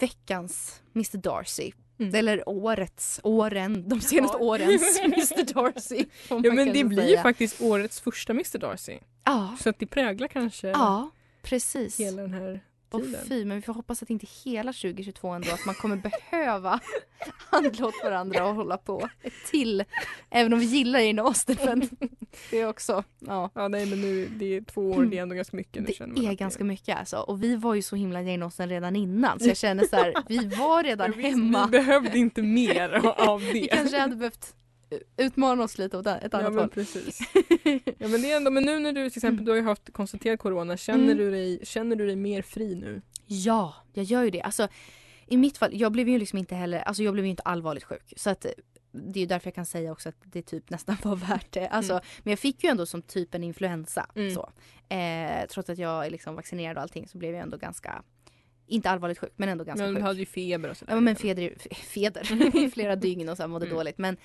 veckans 0.00 0.82
Mr 0.94 1.18
Darcy. 1.18 1.72
Mm. 1.98 2.14
Eller 2.14 2.48
årets, 2.48 3.20
åren, 3.22 3.88
de 3.88 4.00
senaste 4.00 4.36
årens 4.36 5.00
Mr 5.04 5.54
Darcy. 5.54 6.04
Ja 6.28 6.52
men 6.52 6.72
det 6.72 6.84
blir 6.84 7.08
ju 7.08 7.18
faktiskt 7.18 7.60
årets 7.60 8.00
första 8.00 8.32
Mr 8.32 8.58
Darcy. 8.58 8.98
Ja, 9.24 9.56
Så 9.60 9.68
att 9.68 9.78
det 9.78 9.86
präglar 9.86 10.28
kanske 10.28 10.68
ja 10.68 11.10
precis. 11.42 12.00
hela 12.00 12.22
den 12.22 12.32
här 12.34 12.60
Och 12.90 13.02
fy, 13.28 13.44
men 13.44 13.56
vi 13.56 13.62
får 13.62 13.72
hoppas 13.74 14.02
att 14.02 14.10
inte 14.10 14.26
hela 14.44 14.72
2022 14.72 15.28
ändå 15.28 15.50
att 15.52 15.66
man 15.66 15.74
kommer 15.74 15.96
behöva 16.30 16.80
handla 17.50 17.86
åt 17.86 17.94
varandra 18.04 18.46
och 18.46 18.54
hålla 18.54 18.76
på 18.78 19.08
ett 19.22 19.32
till. 19.50 19.84
Även 20.30 20.52
om 20.52 20.58
vi 20.58 20.66
gillar 20.66 21.00
Jane 21.00 21.22
Austen 21.22 21.56
men 21.64 21.80
det 22.50 22.60
är 22.60 22.68
också, 22.68 23.04
ja. 23.18 23.50
Ja 23.54 23.68
nej 23.68 23.86
men 23.86 24.00
nu, 24.00 24.28
det 24.28 24.56
är 24.56 24.60
två 24.60 24.90
år, 24.90 25.04
det 25.04 25.18
är 25.18 25.22
ändå 25.22 25.34
ganska 25.34 25.56
mycket. 25.56 25.82
Nu 25.82 25.86
Det 25.86 25.92
känner 25.94 26.14
man 26.22 26.26
är 26.30 26.34
ganska 26.34 26.64
mycket 26.64 26.98
alltså. 26.98 27.16
Och 27.16 27.42
vi 27.42 27.56
var 27.56 27.74
ju 27.74 27.82
så 27.82 27.96
himla 27.96 28.22
Jane 28.22 28.44
Austen 28.44 28.68
redan 28.68 28.96
innan 28.96 29.40
så 29.40 29.48
jag 29.48 29.56
känner 29.56 29.84
så 29.84 29.96
här, 29.96 30.14
vi 30.28 30.46
var 30.46 30.82
redan 30.82 31.12
hemma. 31.12 31.66
Vi 31.66 31.70
behövde 31.70 32.18
inte 32.18 32.42
mer 32.42 33.06
av 33.06 33.40
det. 33.40 33.52
Vi 33.52 33.68
kanske 33.72 33.98
hade 33.98 34.16
behövt 34.16 34.54
utmana 35.16 35.62
oss 35.64 35.78
lite 35.78 35.98
åt 35.98 36.06
ett 36.06 36.28
Ja 36.32 36.38
annat 36.38 36.52
men 36.52 36.58
håll. 36.60 36.68
precis. 36.68 37.20
Ja 37.98 38.08
men 38.08 38.22
det 38.22 38.32
är 38.32 38.36
ändå, 38.36 38.50
men 38.50 38.62
nu 38.64 38.78
när 38.78 38.92
du 38.92 39.10
till 39.10 39.18
exempel, 39.18 39.44
du 39.44 39.52
har 39.52 39.62
haft 39.62 39.92
konstaterad 39.92 40.38
corona, 40.38 40.76
känner, 40.76 41.04
Mm. 41.04 41.16
du 41.18 41.30
dig, 41.30 41.60
känner 41.62 41.96
du 41.96 42.06
dig 42.06 42.16
mer 42.16 42.42
fri 42.42 42.74
nu? 42.74 43.02
Ja, 43.26 43.74
jag 43.92 44.04
gör 44.04 44.22
ju 44.22 44.30
det. 44.30 44.42
Alltså, 44.42 44.68
I 45.26 45.36
mitt 45.36 45.58
fall, 45.58 45.70
jag 45.72 45.92
blev 45.92 46.08
ju 46.08 46.18
liksom 46.18 46.38
inte 46.38 46.54
heller, 46.54 46.78
alltså 46.80 47.02
jag 47.02 47.12
blev 47.14 47.24
ju 47.24 47.30
inte 47.30 47.42
allvarligt 47.42 47.84
sjuk. 47.84 48.12
Så 48.16 48.30
att 48.30 48.46
det 48.92 49.20
är 49.20 49.26
därför 49.26 49.46
jag 49.46 49.54
kan 49.54 49.66
säga 49.66 49.92
också 49.92 50.08
att 50.08 50.16
det 50.24 50.42
typ 50.42 50.70
nästan 50.70 50.96
var 51.02 51.16
värt 51.16 51.52
det. 51.52 51.68
Alltså, 51.68 51.92
Mm. 51.92 52.04
Men 52.22 52.30
jag 52.30 52.38
fick 52.38 52.64
ju 52.64 52.70
ändå 52.70 52.86
som 52.86 53.02
typ 53.02 53.34
en 53.34 53.44
influensa. 53.44 54.06
Mm. 54.14 54.34
Så. 54.34 54.50
Eh, 54.94 55.46
trots 55.48 55.70
att 55.70 55.78
jag 55.78 56.06
är 56.06 56.10
liksom 56.10 56.34
vaccinerad 56.34 56.76
och 56.76 56.82
allting 56.82 57.08
så 57.08 57.18
blev 57.18 57.32
jag 57.34 57.42
ändå 57.42 57.56
ganska, 57.56 58.02
inte 58.66 58.90
allvarligt 58.90 59.18
sjuk 59.18 59.32
men 59.36 59.48
ändå 59.48 59.64
ganska 59.64 59.84
Men 59.84 59.94
du 59.94 60.00
sjuk. 60.00 60.06
hade 60.06 60.18
ju 60.20 60.26
feber 60.26 60.70
och 60.70 60.76
sådär. 60.76 60.94
Ja 60.94 61.00
men 61.00 61.16
feder, 61.16 61.54
feder 61.74 62.56
i 62.56 62.70
flera 62.70 62.96
dygn 62.96 63.28
och 63.28 63.36
så 63.36 63.48
mådde 63.48 63.66
Mm. 63.66 63.76
dåligt. 63.76 63.98
Men 63.98 64.16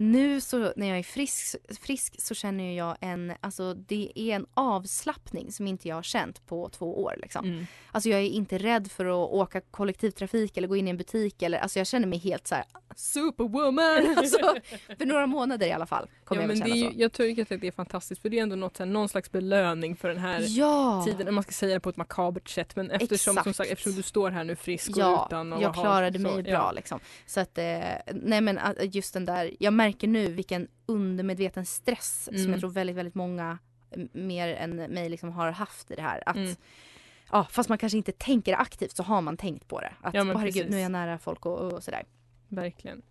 nu 0.00 0.40
så 0.40 0.72
när 0.76 0.88
jag 0.88 0.98
är 0.98 1.02
frisk, 1.02 1.56
frisk 1.80 2.20
så 2.20 2.34
känner 2.34 2.76
jag 2.76 2.96
en, 3.00 3.32
alltså 3.40 3.74
det 3.74 4.12
är 4.14 4.36
en 4.36 4.46
avslappning 4.54 5.52
som 5.52 5.66
inte 5.66 5.88
jag 5.88 5.94
har 5.96 6.02
känt 6.02 6.46
på 6.46 6.68
två 6.68 7.02
år 7.02 7.14
liksom. 7.18 7.44
Mm. 7.44 7.66
Alltså 7.92 8.08
jag 8.08 8.20
är 8.20 8.24
inte 8.24 8.58
rädd 8.58 8.90
för 8.90 9.04
att 9.04 9.30
åka 9.30 9.60
kollektivtrafik 9.60 10.56
eller 10.56 10.68
gå 10.68 10.76
in 10.76 10.86
i 10.86 10.90
en 10.90 10.96
butik 10.96 11.42
eller 11.42 11.58
alltså 11.58 11.78
jag 11.78 11.86
känner 11.86 12.06
mig 12.06 12.18
helt 12.18 12.46
så 12.46 12.54
här 12.54 12.64
superwoman. 12.96 14.14
alltså, 14.16 14.54
för 14.98 15.06
några 15.06 15.26
månader 15.26 15.66
i 15.66 15.72
alla 15.72 15.86
fall 15.86 16.08
kommer 16.24 16.42
Ja, 16.42 16.48
jag 16.48 16.58
men 16.58 16.68
det 16.68 16.86
är, 16.86 16.90
så. 16.90 16.96
jag 16.96 17.12
tycker 17.12 17.42
att 17.42 17.60
det 17.60 17.66
är 17.66 17.72
fantastiskt 17.72 18.22
för 18.22 18.28
det 18.28 18.38
är 18.38 18.42
ändå 18.42 18.56
något, 18.56 18.76
så 18.76 18.82
här, 18.82 18.90
någon 18.90 19.08
slags 19.08 19.32
belöning 19.32 19.96
för 19.96 20.08
den 20.08 20.18
här 20.18 20.44
Ja, 20.48 21.02
tiden, 21.06 21.28
om 21.28 21.34
man 21.34 21.44
ska 21.44 21.52
säga 21.52 21.74
det 21.74 21.80
på 21.80 21.90
ett 21.90 21.96
makabert 21.96 22.48
sätt 22.48 22.76
men 22.76 22.90
eftersom, 22.90 23.36
som 23.36 23.54
sagt, 23.54 23.70
eftersom 23.70 23.94
du 23.94 24.02
står 24.02 24.30
här 24.30 24.44
nu 24.44 24.56
frisk 24.56 24.90
och 24.90 24.98
ja 24.98 25.26
utan 25.28 25.52
och 25.52 25.62
jag 25.62 25.74
klarade 25.74 26.18
så, 26.18 26.22
mig 26.22 26.34
ja. 26.36 26.42
bra 26.42 26.72
liksom. 26.72 27.00
Så 27.26 27.40
att, 27.40 27.58
eh, 27.58 27.80
nej 28.12 28.40
men 28.40 28.58
att 28.58 28.94
just 28.94 29.14
den 29.14 29.24
där, 29.24 29.56
jag 29.58 29.72
märker 29.72 29.89
nu 30.06 30.32
vilken 30.32 30.68
undermedveten 30.86 31.66
stress 31.66 32.24
som 32.24 32.34
Mm. 32.36 32.50
jag 32.50 32.60
tror 32.60 32.70
väldigt, 32.70 32.96
väldigt 32.96 33.14
många 33.14 33.58
mer 34.12 34.48
än 34.48 34.76
mig 34.76 35.08
liksom 35.08 35.32
har 35.32 35.50
haft 35.50 35.90
i 35.90 35.94
det 35.94 36.02
här. 36.02 36.22
Att, 36.26 36.36
Mm. 36.36 36.54
ja, 37.32 37.46
fast 37.50 37.68
man 37.68 37.78
kanske 37.78 37.96
inte 37.98 38.12
tänker 38.12 38.54
aktivt 38.54 38.96
så 38.96 39.02
har 39.02 39.20
man 39.20 39.36
tänkt 39.36 39.68
på 39.68 39.80
det. 39.80 39.92
Att 40.00 40.14
Ja, 40.14 40.20
"Åh, 40.22 40.36
herregud, 40.38 40.70
nu 40.70 40.76
är 40.76 40.80
jag 40.82 40.92
nära 40.92 41.18
folk 41.18 41.46
och, 41.46 41.72
och 41.72 41.82
sådär. 41.82 42.04
Verkligen. 42.48 43.02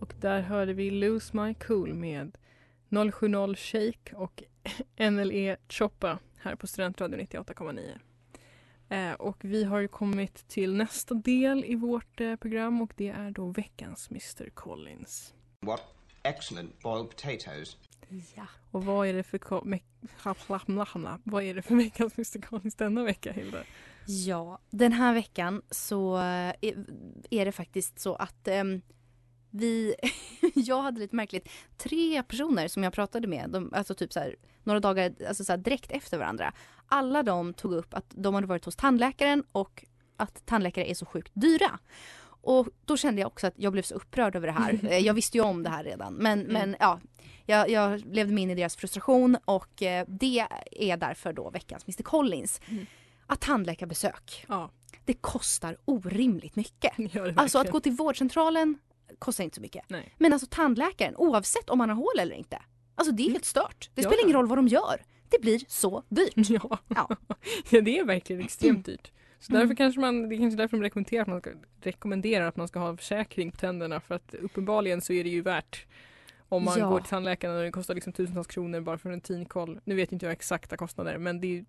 Och 0.00 0.14
där 0.20 0.40
hörde 0.40 0.72
vi 0.72 0.90
Lose 0.90 1.36
My 1.36 1.54
Cool 1.54 1.94
med 1.94 2.38
070 3.12 3.54
Shake 3.56 4.16
och 4.16 4.42
NLE 5.10 5.56
Choppa 5.68 6.18
här 6.38 6.54
på 6.56 6.66
Studentradion 6.66 7.20
98,9. 7.20 7.98
Eh, 8.88 9.12
och 9.12 9.36
vi 9.44 9.64
har 9.64 9.78
ju 9.78 9.88
kommit 9.88 10.48
till 10.48 10.74
nästa 10.74 11.14
del 11.14 11.64
i 11.64 11.74
vårt 11.74 12.20
eh, 12.20 12.36
program 12.36 12.82
och 12.82 12.92
det 12.96 13.08
är 13.08 13.30
då 13.30 13.46
veckans 13.48 14.10
Mr 14.10 14.50
Collins. 14.50 15.34
What 15.60 15.82
excellent 16.22 16.82
boiled 16.82 17.08
potatoes. 17.10 17.76
Ja. 18.36 18.46
Och 18.70 18.84
vad 18.84 19.06
är 19.06 19.12
det 19.14 19.22
för, 19.22 19.40
vad 21.24 21.42
är 21.42 21.54
det 21.54 21.62
för 21.62 21.74
veckans 21.74 22.18
Mr 22.18 22.40
Collins 22.46 22.74
denna 22.74 23.02
vecka 23.04 23.32
Hilda? 23.32 23.62
Ja, 24.06 24.58
den 24.70 24.92
här 24.92 25.14
veckan 25.14 25.62
så 25.70 26.16
eh, 26.16 26.22
är- 26.60 26.84
är 27.30 27.44
det 27.44 27.52
faktiskt 27.52 27.98
så 27.98 28.14
att 28.14 28.48
ehm, 28.48 28.80
vi, 29.50 29.94
jag 30.54 30.82
hade 30.82 31.00
lite 31.00 31.16
märkligt, 31.16 31.48
tre 31.76 32.22
personer 32.22 32.68
som 32.68 32.82
jag 32.82 32.92
pratade 32.92 33.28
med, 33.28 33.50
de, 33.50 33.70
alltså 33.74 33.94
typ 33.94 34.12
så 34.12 34.20
här, 34.20 34.36
några 34.64 34.80
dagar 34.80 35.14
alltså 35.28 35.44
så 35.44 35.52
här, 35.52 35.56
direkt 35.58 35.90
efter 35.92 36.18
varandra. 36.18 36.52
Alla 36.88 37.22
de 37.22 37.54
tog 37.54 37.72
upp 37.72 37.94
att 37.94 38.06
de 38.08 38.34
hade 38.34 38.46
varit 38.46 38.64
hos 38.64 38.76
tandläkaren 38.76 39.44
och 39.52 39.84
att 40.16 40.46
tandläkare 40.46 40.90
är 40.90 40.94
så 40.94 41.06
sjukt 41.06 41.32
dyra. 41.34 41.78
Och 42.40 42.68
då 42.84 42.96
kände 42.96 43.20
jag 43.20 43.26
också 43.26 43.46
att 43.46 43.54
jag 43.56 43.72
blev 43.72 43.82
så 43.82 43.94
upprörd 43.94 44.36
över 44.36 44.46
det 44.46 44.52
här. 44.52 44.78
Eh, 44.90 44.98
Jag 44.98 45.14
visste 45.14 45.38
ju 45.38 45.44
om 45.44 45.62
det 45.62 45.70
här 45.70 45.84
redan 45.84 46.14
men, 46.14 46.40
Mm. 46.40 46.52
men 46.52 46.76
ja, 46.80 47.00
jag, 47.46 47.70
jag 47.70 48.00
levde 48.06 48.34
mig 48.34 48.42
in 48.42 48.50
i 48.50 48.54
deras 48.54 48.76
frustration 48.76 49.36
och 49.44 49.82
eh, 49.82 50.04
det 50.08 50.46
är 50.70 50.96
därför 50.96 51.32
då 51.32 51.50
veckans 51.50 51.84
Mr 51.86 52.02
Collins. 52.02 52.60
Mm. 52.68 52.86
Att 53.26 53.40
tandläkarbesök, 53.40 54.44
Ja, 54.48 54.70
det 55.04 55.14
kostar 55.14 55.76
orimligt 55.84 56.56
mycket. 56.56 56.92
det 57.12 57.34
Alltså 57.36 57.58
att 57.58 57.70
gå 57.70 57.80
till 57.80 57.92
vårdcentralen 57.92 58.78
kostar 59.18 59.44
inte 59.44 59.54
så 59.56 59.60
mycket. 59.62 59.84
Nej. 59.88 60.14
Men 60.18 60.32
alltså 60.32 60.48
tandläkaren, 60.50 61.16
oavsett 61.16 61.70
om 61.70 61.78
man 61.78 61.88
har 61.88 61.96
hål 61.96 62.18
eller 62.20 62.36
inte. 62.36 62.62
Alltså 62.94 63.12
det 63.12 63.22
är 63.26 63.30
helt 63.30 63.44
stört. 63.44 63.90
Det 63.94 64.02
Ja, 64.02 64.08
spelar 64.08 64.22
ingen 64.24 64.36
roll 64.36 64.46
vad 64.46 64.58
de 64.58 64.68
gör. 64.68 65.02
Det 65.28 65.40
blir 65.40 65.60
så 65.68 66.02
dyrt. 66.08 66.32
Ja. 66.50 66.78
Ja. 66.88 67.08
ja, 67.70 67.80
det 67.80 67.98
är 67.98 68.04
verkligen 68.04 68.42
extremt 68.42 68.86
dyrt. 68.86 69.12
Så 69.40 69.52
Mm. 69.52 69.60
därför 69.60 69.74
kanske 69.76 70.00
man, 70.00 70.28
det 70.28 70.34
är 70.34 70.38
kanske 70.38 70.56
därför 70.56 70.76
de 70.76 70.82
rekommenderar 70.82 71.22
att 71.22 71.28
man 71.28 71.40
ska, 71.40 71.50
rekommenderar 71.82 72.46
att 72.48 72.56
man 72.56 72.68
ska 72.68 72.78
ha 72.78 72.96
försäkring 72.96 73.50
på 73.50 73.56
tänderna 73.56 74.00
för 74.00 74.14
att 74.14 74.34
uppenbarligen 74.34 75.00
så 75.00 75.12
är 75.12 75.24
det 75.24 75.30
ju 75.30 75.42
värt 75.42 75.86
om 76.48 76.64
man 76.64 76.78
Ja. 76.78 76.88
går 76.90 77.00
till 77.00 77.08
tandläkaren 77.08 77.56
och 77.56 77.62
det 77.62 77.70
kostar 77.70 77.94
liksom 77.94 78.12
tusentals 78.12 78.46
kronor 78.46 78.80
bara 78.80 78.98
för 78.98 79.10
en 79.10 79.20
tinkoll. 79.20 79.80
Nu 79.84 79.94
vet 79.94 80.12
inte 80.12 80.26
jag 80.26 80.32
exakta 80.32 80.76
kostnader 80.76 81.18
men 81.18 81.40
det 81.40 81.46
är, 81.58 81.64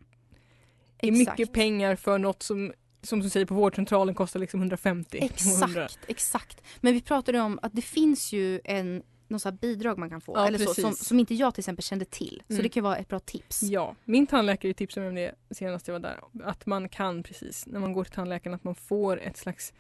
det 1.02 1.08
är 1.08 1.12
Exakt. 1.21 1.39
mycket 1.39 1.54
pengar 1.54 1.95
för 1.95 2.17
något 2.17 2.43
som 2.43 2.73
som 3.01 3.19
du 3.19 3.29
säger 3.29 3.45
på 3.45 3.53
vårdcentralen 3.53 4.15
kostar 4.15 4.39
liksom 4.39 4.59
150 4.59 5.29
200. 5.59 5.83
Exakt, 5.85 5.99
exakt. 6.09 6.62
Men 6.81 6.93
vi 6.93 7.01
pratade 7.01 7.39
om 7.39 7.59
att 7.62 7.73
det 7.75 7.81
finns 7.81 8.33
ju 8.33 8.62
en 8.63 9.03
någon 9.27 9.39
så 9.39 9.51
bidrag 9.51 9.97
man 9.97 10.09
kan 10.09 10.21
få. 10.21 10.33
Ja, 10.38 10.47
eller 10.47 10.57
så, 10.57 10.73
som, 10.73 10.93
som 10.93 11.19
inte 11.19 11.33
jag 11.35 11.53
till 11.53 11.62
exempel 11.62 11.83
kände 11.83 12.05
till. 12.05 12.43
Så 12.47 12.53
Mm. 12.53 12.63
det 12.63 12.69
kan 12.69 12.83
vara 12.83 12.97
ett 12.97 13.07
bra 13.07 13.19
tips. 13.19 13.63
Ja, 13.63 13.95
min 14.05 14.27
tandläkare 14.27 14.73
tipsade 14.73 15.12
mig 15.12 15.27
om 15.27 15.35
det 15.49 15.55
senast 15.55 15.88
jag 15.88 15.93
var 15.93 15.99
där. 15.99 16.19
Att 16.43 16.65
man 16.65 16.89
kan 16.89 17.23
precis, 17.23 17.65
när 17.67 17.79
man 17.79 17.93
går 17.93 18.03
till 18.03 18.13
tandläkaren, 18.13 18.53
att 18.55 18.63
man 18.63 18.75
får 18.75 19.19
ett 19.21 19.38
slags 19.38 19.73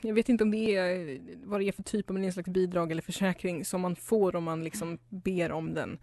jag 0.00 0.14
vet 0.14 0.28
inte 0.28 0.44
om 0.44 0.50
det 0.50 0.76
är 0.76 1.20
vad 1.44 1.60
det 1.60 1.64
är 1.68 1.72
för 1.72 1.82
typ, 1.82 2.10
om 2.10 2.16
det 2.16 2.22
är 2.22 2.26
en 2.26 2.32
slags 2.32 2.48
bidrag 2.48 2.90
eller 2.92 3.02
försäkring 3.02 3.64
som 3.64 3.80
man 3.80 3.96
får 3.96 4.36
om 4.36 4.44
man 4.44 4.64
liksom 4.64 4.98
ber 5.08 5.52
om 5.52 5.74
den. 5.74 5.98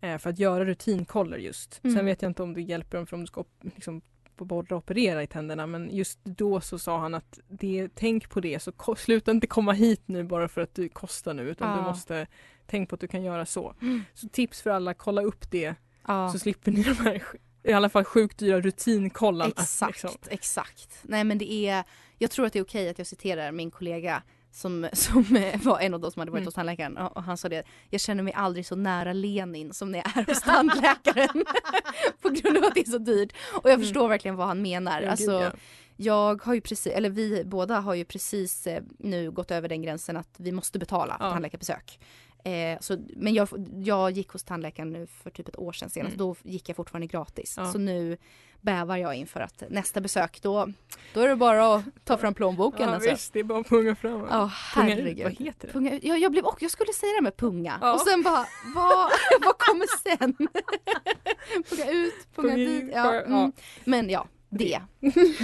Eh, 0.00 0.18
för 0.18 0.30
att 0.30 0.38
göra 0.38 0.64
rutinkoller 0.64 1.38
just. 1.38 1.74
Sen 1.74 1.90
Mm. 1.90 2.06
vet 2.06 2.22
jag 2.22 2.30
inte 2.30 2.42
om 2.42 2.54
det 2.54 2.62
hjälper 2.62 2.96
dem 2.98 3.06
för 3.06 3.16
om 3.16 3.20
du 3.20 3.26
ska 3.26 3.44
liksom, 3.60 4.02
på 4.36 4.44
borra 4.44 4.76
operera 4.76 5.22
i 5.22 5.26
tänderna 5.26 5.66
men 5.66 5.90
just 5.96 6.18
då 6.24 6.60
så 6.60 6.78
sa 6.78 6.98
han 6.98 7.14
att 7.14 7.38
det, 7.48 7.88
tänk 7.94 8.30
på 8.30 8.40
det 8.40 8.62
så 8.62 8.72
sluta 8.96 9.30
inte 9.30 9.46
komma 9.46 9.72
hit 9.72 10.02
nu 10.06 10.24
bara 10.24 10.48
för 10.48 10.60
att 10.60 10.74
du 10.74 10.88
kostar 10.88 11.34
nu 11.34 11.42
utan 11.42 11.76
du 11.76 11.82
Ja. 11.84 11.90
måste 11.90 12.26
tänk 12.66 12.88
på 12.88 12.94
att 12.94 13.00
du 13.00 13.06
kan 13.08 13.22
göra 13.22 13.46
så. 13.46 13.74
Mm. 13.82 14.02
Så 14.14 14.28
tips 14.28 14.62
för 14.62 14.70
alla, 14.70 14.94
kolla 14.94 15.22
upp 15.22 15.50
det 15.50 15.74
Ja. 16.06 16.28
så 16.32 16.38
slipper 16.38 16.72
ni 16.72 16.82
de 16.82 16.92
här 16.94 17.22
i 17.62 17.72
alla 17.72 17.88
fall 17.88 18.04
sjukt 18.04 18.38
dyra 18.38 18.60
rutinkollarna. 18.60 19.50
Exakt, 19.58 20.02
liksom. 20.02 20.20
exakt. 20.30 20.98
Nej 21.02 21.24
men 21.24 21.38
det 21.38 21.52
är, 21.52 21.84
jag 22.18 22.30
tror 22.30 22.46
att 22.46 22.52
det 22.52 22.58
är 22.58 22.64
okej 22.64 22.88
att 22.88 22.98
jag 22.98 23.06
citerar 23.06 23.52
min 23.52 23.70
kollega 23.70 24.22
som, 24.54 24.88
som 24.92 25.24
var 25.62 25.80
en 25.80 25.94
av 25.94 26.00
de 26.00 26.10
som 26.10 26.20
hade 26.20 26.30
varit 26.30 26.38
Mm. 26.40 26.46
hos 26.46 26.54
tandläkaren 26.54 26.96
och 26.96 27.22
han 27.22 27.36
sa 27.36 27.48
det, 27.48 27.64
jag 27.90 28.00
känner 28.00 28.22
mig 28.22 28.32
aldrig 28.32 28.66
så 28.66 28.76
nära 28.76 29.12
Lenin 29.12 29.72
som 29.72 29.92
när 29.92 29.98
jag 29.98 30.16
är 30.16 30.24
hos 30.26 30.42
tandläkaren. 30.42 31.44
På 32.22 32.28
grund 32.28 32.56
av 32.58 32.64
att 32.64 32.74
det 32.74 32.80
är 32.80 32.90
så 32.90 32.98
dyrt. 32.98 33.32
Och 33.52 33.64
jag 33.70 33.74
Mm. 33.74 33.80
förstår 33.80 34.08
verkligen 34.08 34.36
vad 34.36 34.46
han 34.46 34.62
menar. 34.62 35.00
Ja, 35.02 35.10
alltså, 35.10 35.30
gud, 35.38 35.40
ja. 35.42 35.52
Jag 35.96 36.42
har 36.42 36.54
ju 36.54 36.60
precis, 36.60 36.86
eller 36.92 37.10
vi 37.10 37.42
båda 37.44 37.80
har 37.80 37.94
ju 37.94 38.04
precis 38.04 38.66
eh, 38.66 38.82
nu 38.98 39.30
gått 39.30 39.50
över 39.50 39.68
den 39.68 39.82
gränsen 39.82 40.16
att 40.16 40.34
vi 40.36 40.52
måste 40.52 40.78
betala 40.78 41.18
för 41.18 41.24
Ja. 41.24 41.30
tandläkarbesök. 41.30 41.98
Eh, 42.44 42.78
så, 42.80 42.96
men 43.16 43.34
jag, 43.34 43.48
jag 43.76 44.10
gick 44.10 44.28
hos 44.28 44.44
tandläkaren 44.44 44.90
nu 44.92 45.06
för 45.06 45.30
typ 45.30 45.48
ett 45.48 45.58
år 45.58 45.72
sedan 45.72 45.90
senast. 45.90 46.14
Mm. 46.16 46.26
Då 46.26 46.36
gick 46.42 46.68
jag 46.68 46.76
fortfarande 46.76 47.06
gratis. 47.06 47.54
Ja. 47.56 47.72
Så 47.72 47.78
nu 47.78 48.16
bävar 48.60 48.96
jag 48.96 49.14
inför 49.14 49.40
att 49.40 49.62
nästa 49.68 50.00
besök 50.00 50.42
då, 50.42 50.68
då 51.14 51.20
är 51.20 51.28
det 51.28 51.36
bara 51.36 51.74
att 51.74 51.84
ta 52.04 52.18
fram 52.18 52.34
plånboken. 52.34 52.88
Ja 52.88 52.94
alltså. 52.94 53.10
visst, 53.10 53.32
det 53.32 53.38
är 53.40 53.44
bara 53.44 53.60
att 53.60 53.68
punga 53.68 53.94
fram. 53.96 54.26
Ja, 54.30 54.50
Punga 54.74 54.92
ut, 54.92 54.98
herregud. 54.98 55.24
vad 55.24 55.32
heter 55.46 55.66
det? 55.66 55.72
Punga, 55.72 55.94
ut. 55.96 56.04
ja, 56.04 56.16
jag, 56.16 56.32
blev, 56.32 56.44
och 56.44 56.62
jag 56.62 56.70
skulle 56.70 56.92
säga 56.92 57.12
det 57.12 57.22
med 57.22 57.36
punga 57.36 57.78
Ja. 57.80 57.94
och 57.94 58.00
sen 58.00 58.22
bara, 58.22 58.46
vad, 58.74 59.10
vad 59.44 59.58
kommer 59.58 59.86
sen? 60.02 60.36
punga 61.70 61.90
ut, 61.90 62.14
punga 62.34 62.48
Punga 62.48 62.56
dit. 62.56 62.90
Ja, 62.94 63.20
mm. 63.20 63.52
Men 63.84 64.10
ja, 64.10 64.26
det. 64.48 64.80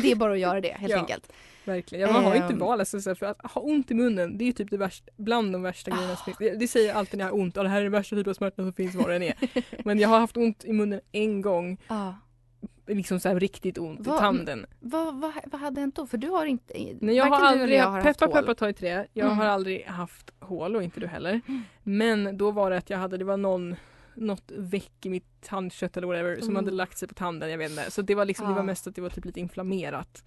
Det 0.02 0.12
är 0.12 0.16
bara 0.16 0.32
att 0.32 0.38
göra 0.38 0.60
det 0.60 0.72
helt 0.72 0.94
enkelt. 0.94 1.32
Verkligen. 1.64 2.06
Ja, 2.08 2.12
man 2.12 2.24
har 2.24 2.34
inte 2.34 2.52
Ehm. 2.52 2.58
val 2.58 2.80
alltså, 2.80 3.14
för 3.14 3.26
att 3.26 3.52
ha 3.52 3.60
ont 3.60 3.90
i 3.90 3.94
munnen 3.94 4.38
det 4.38 4.44
är 4.44 4.46
ju 4.46 4.52
typ 4.52 4.70
det 4.70 4.76
värsta, 4.76 5.10
bland 5.16 5.52
de 5.52 5.62
värsta 5.62 5.90
grejerna 5.90 6.16
som 6.16 6.24
finns. 6.24 6.38
Det, 6.38 6.50
det 6.54 6.68
säger 6.68 6.88
jag 6.88 6.96
alltid 6.96 7.18
när 7.18 7.24
jag 7.24 7.32
har 7.32 7.38
ont 7.40 7.56
och 7.56 7.64
det 7.64 7.70
här 7.70 7.78
är 7.78 7.82
den 7.82 7.92
värsta 7.92 8.16
typen 8.16 8.30
av 8.30 8.34
smärta 8.34 8.62
som 8.62 8.72
finns 8.72 8.94
var 8.94 9.08
den 9.08 9.22
är. 9.22 9.34
Men 9.84 9.98
jag 9.98 10.08
har 10.08 10.20
haft 10.20 10.36
ont 10.36 10.64
i 10.64 10.72
munnen 10.72 11.00
en 11.12 11.40
gång, 11.42 11.78
Ja. 11.88 12.14
liksom 12.86 13.20
så 13.20 13.34
riktigt 13.38 13.78
ont 13.78 14.06
Vad- 14.06 14.16
i 14.16 14.18
tanden. 14.20 14.66
Vad, 14.80 15.20
vad, 15.20 15.32
vad 15.46 15.60
hade 15.60 15.80
hänt 15.80 15.96
då? 15.96 16.06
För 16.06 16.18
du 16.18 16.28
har 16.28 16.46
inte, 16.46 16.74
Nej, 17.00 17.16
jag 17.16 17.24
har 17.26 17.46
aldrig, 17.46 17.78
jag 17.78 17.86
har 17.90 18.02
peppa 18.02 18.28
peppa 18.28 18.54
ta 18.54 18.68
i 18.68 18.72
trä, 18.72 19.06
jag 19.12 19.26
Mm. 19.26 19.38
har 19.38 19.44
aldrig 19.46 19.84
haft 19.86 20.30
hål 20.40 20.76
och 20.76 20.82
inte 20.82 21.00
du 21.00 21.06
heller. 21.06 21.40
Men 21.82 22.36
då 22.36 22.50
var 22.50 22.70
det 22.70 22.76
att 22.76 22.90
jag 22.90 22.98
hade, 22.98 23.16
det 23.16 23.24
var 23.24 23.36
någon 23.36 23.76
något 24.14 24.52
väck 24.56 25.06
i 25.06 25.08
mitt 25.10 25.40
tandkött 25.42 25.96
eller 25.96 26.06
whatever 26.06 26.36
som 26.36 26.44
Mm. 26.44 26.56
hade 26.56 26.70
lagt 26.70 26.98
sig 26.98 27.08
på 27.08 27.14
tanden, 27.14 27.50
jag 27.50 27.58
vet 27.58 27.70
inte. 27.70 27.90
Så 27.90 28.02
det 28.02 28.14
var 28.14 28.24
liksom, 28.24 28.46
det 28.48 28.52
var 28.54 28.60
Ah. 28.60 28.64
mest 28.64 28.86
att 28.86 28.94
det 28.94 29.00
var 29.02 29.08
typ 29.10 29.24
lite 29.24 29.40
inflammerat. 29.40 30.24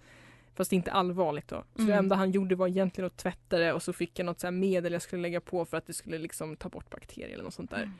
Fast 0.56 0.72
inte 0.72 0.92
allvarligt 0.92 1.48
då. 1.48 1.56
Så 1.56 1.82
det 1.82 1.82
Mm. 1.82 1.98
enda 1.98 2.16
han 2.16 2.30
gjorde 2.30 2.54
var 2.54 2.68
egentligen 2.68 3.06
att 3.06 3.16
tvätta 3.16 3.58
det 3.58 3.72
och 3.72 3.82
så 3.82 3.92
fick 3.92 4.18
jag 4.18 4.26
något 4.26 4.40
så 4.40 4.46
här 4.46 4.52
medel 4.52 4.92
jag 4.92 5.02
skulle 5.02 5.22
lägga 5.22 5.40
på 5.40 5.64
för 5.64 5.76
att 5.76 5.86
det 5.86 5.92
skulle 5.92 6.18
liksom 6.18 6.56
ta 6.56 6.68
bort 6.68 6.90
bakterier 6.90 7.34
eller 7.34 7.44
något 7.44 7.54
sånt 7.54 7.70
där. 7.70 7.90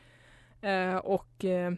Eh, 0.93 0.97
och, 0.97 1.45
eh, 1.45 1.73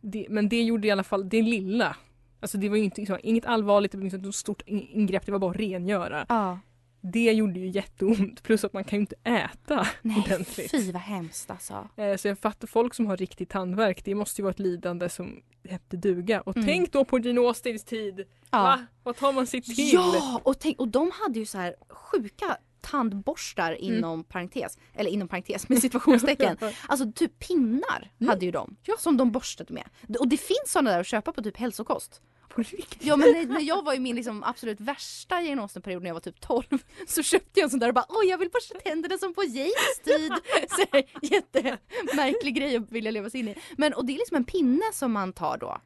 det, 0.00 0.26
men 0.30 0.48
det 0.48 0.62
gjorde 0.62 0.88
i 0.88 0.90
alla 0.90 1.04
fall 1.04 1.28
det 1.28 1.42
lilla. 1.42 1.96
Alltså 2.40 2.58
det 2.58 2.68
var 2.68 2.76
ju 2.76 2.82
inte, 2.84 3.00
liksom, 3.00 3.18
inget 3.22 3.46
allvarligt, 3.46 3.92
det 3.92 3.98
var 3.98 4.04
inte 4.04 4.28
ett 4.28 4.34
stort 4.34 4.62
in- 4.66 4.88
ingrepp, 4.92 5.26
det 5.26 5.32
var 5.32 5.38
bara 5.38 5.50
att 5.50 5.56
rengöra. 5.56 6.26
Ja. 6.28 6.58
Det 7.12 7.32
gjorde 7.32 7.60
ju 7.60 7.68
jätteont, 7.68 8.42
plus 8.42 8.64
att 8.64 8.72
man 8.72 8.84
kan 8.84 8.96
ju 8.96 9.00
inte 9.00 9.16
äta 9.24 9.86
Nej, 10.02 10.22
ordentligt. 10.26 10.70
fy 10.70 10.92
vad 10.92 11.02
hemskt 11.02 11.50
alltså. 11.50 11.88
Eh, 11.96 12.16
Så 12.16 12.28
jag 12.28 12.38
fattar 12.38 12.66
folk 12.66 12.94
som 12.94 13.06
har 13.06 13.16
riktig 13.16 13.48
tandvärk, 13.48 14.04
det 14.04 14.14
måste 14.14 14.40
ju 14.40 14.42
vara 14.42 14.50
ett 14.52 14.58
lidande 14.58 15.08
som 15.08 15.42
hette 15.68 15.96
duga. 15.96 16.40
Och 16.40 16.56
Mm. 16.56 16.66
tänk 16.66 16.92
då 16.92 17.04
på 17.04 17.18
Gene 17.18 17.40
Austins 17.40 17.84
tid! 17.84 18.24
Ja. 18.50 18.62
Va? 18.62 18.86
Vad 19.02 19.16
tar 19.16 19.32
man 19.32 19.46
sig 19.46 19.62
till? 19.62 19.92
Ja, 19.94 20.40
och, 20.44 20.58
tänk, 20.58 20.80
och 20.80 20.88
de 20.88 21.10
hade 21.22 21.38
ju 21.38 21.46
så 21.46 21.58
här 21.58 21.74
sjuka 21.88 22.56
tandborstar 22.80 23.72
Mm. 23.72 23.94
inom 23.98 24.24
parentes, 24.24 24.78
eller 24.94 25.10
inom 25.10 25.28
parentes 25.28 25.68
med 25.68 25.78
situationstecken. 25.78 26.56
Alltså 26.88 27.12
typ 27.12 27.38
pinnar 27.38 28.10
Mm. 28.20 28.28
hade 28.28 28.44
ju 28.44 28.50
de, 28.50 28.76
som 28.98 29.16
de 29.16 29.30
borstade 29.32 29.72
med. 29.74 29.88
Och 30.20 30.28
det 30.28 30.36
finns 30.36 30.58
sådana 30.66 30.90
där 30.90 31.00
att 31.00 31.06
köpa 31.06 31.32
på 31.32 31.42
typ 31.42 31.56
hälsokost. 31.56 32.20
På 32.58 32.62
riktigt? 32.62 33.04
Ja 33.04 33.16
men 33.16 33.32
när, 33.32 33.46
när 33.46 33.60
jag 33.60 33.84
var 33.84 33.94
i 33.94 33.98
min 33.98 34.16
liksom 34.16 34.44
absolut 34.44 34.80
värsta 34.80 35.40
Jane 35.40 35.62
Austen-period 35.62 36.02
när 36.02 36.08
jag 36.08 36.14
var 36.14 36.20
typ 36.20 36.40
12 36.40 36.64
så 37.06 37.22
köpte 37.22 37.60
jag 37.60 37.64
en 37.64 37.70
sån 37.70 37.80
där 37.80 37.88
och 37.88 37.94
bara 37.94 38.06
åh 38.08 38.24
jag 38.26 38.38
vill 38.38 38.50
borsta 38.50 38.78
tänderna 38.78 39.18
som 39.18 39.34
på 39.34 39.42
James 39.44 40.00
tid. 40.04 40.32
Så 40.68 41.02
jättemärklig 41.22 42.54
grej 42.54 42.76
att 42.76 42.92
vilja 42.92 43.10
leva 43.10 43.30
sig 43.30 43.40
in 43.40 43.48
i. 43.48 43.54
Men 43.76 43.92
och 43.92 44.06
det 44.06 44.12
är 44.12 44.18
liksom 44.18 44.36
en 44.36 44.44
pinne 44.44 44.84
som 44.92 45.12
man 45.12 45.32
tar 45.32 45.58
då. 45.58 45.80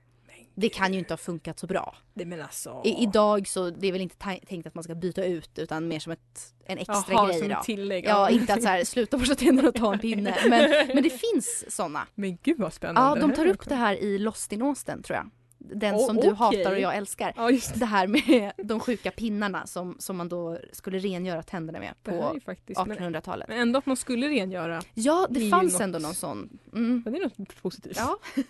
Det 0.54 0.68
kan 0.68 0.92
ju 0.92 0.98
inte 0.98 1.12
ha 1.12 1.18
funkat 1.18 1.58
så 1.58 1.66
bra. 1.66 1.96
Nej 2.14 2.26
men 2.26 2.42
alltså. 2.42 2.82
I, 2.84 3.02
idag 3.02 3.48
så 3.48 3.70
det 3.70 3.88
är 3.88 3.92
väl 3.92 4.00
inte 4.00 4.16
tänkt 4.46 4.66
att 4.66 4.74
man 4.74 4.84
ska 4.84 4.94
byta 4.94 5.24
ut 5.24 5.58
utan 5.58 5.88
mer 5.88 5.98
som 5.98 6.12
ett, 6.12 6.54
en 6.66 6.78
extra 6.78 7.04
Jaha, 7.08 7.26
grej 7.26 7.38
som 7.38 7.48
då. 7.48 7.60
tillägg. 7.64 8.04
Ja, 8.04 8.30
inte 8.30 8.54
att 8.54 8.62
så 8.62 8.68
här, 8.68 8.84
sluta 8.84 9.18
borsta 9.18 9.34
tänderna 9.34 9.68
och 9.68 9.74
ta 9.74 9.92
en 9.92 9.98
pinne. 9.98 10.36
Men, 10.48 10.86
men 10.94 11.02
det 11.02 11.10
finns 11.10 11.76
såna. 11.76 12.06
Men 12.14 12.38
gud 12.42 12.58
vad 12.58 12.72
spännande. 12.72 13.20
Ja, 13.20 13.26
de 13.26 13.34
tar 13.34 13.46
upp 13.46 13.68
det 13.68 13.74
här 13.74 13.94
i 13.96 14.18
Lost 14.18 14.52
in 14.52 14.62
Austin 14.62 15.02
tror 15.02 15.16
jag. 15.16 15.30
Den 15.64 15.94
Åh, 15.94 16.06
som 16.06 16.16
du 16.16 16.22
okej. 16.22 16.34
hatar 16.34 16.72
och 16.72 16.80
jag 16.80 16.96
älskar. 16.96 17.50
Just 17.50 17.74
det. 17.74 17.80
Det 17.80 17.86
här 17.86 18.06
med 18.06 18.52
de 18.64 18.80
sjuka 18.80 19.10
pinnarna 19.10 19.66
som, 19.66 19.96
som 19.98 20.16
man 20.16 20.28
då 20.28 20.58
skulle 20.72 20.98
rengöra 20.98 21.42
tänderna 21.42 21.78
med 21.78 21.94
på 22.02 22.30
ju 22.34 22.40
faktiskt. 22.40 22.86
Men, 22.86 22.98
1800-talet. 22.98 23.48
men 23.48 23.58
ändå 23.58 23.78
att 23.78 23.86
man 23.86 23.96
skulle 23.96 24.28
rengöra. 24.28 24.82
Ja, 24.94 25.26
det 25.30 25.40
det 25.40 25.50
fanns 25.50 25.72
något- 25.72 25.82
ändå 25.82 25.98
någon 25.98 26.14
sån. 26.14 26.58
Mm. 26.72 27.02
Men 27.04 27.12
det 27.12 27.18
är 27.18 27.22
något 27.38 27.62
positivt. 27.62 27.96
Ja. 27.96 28.18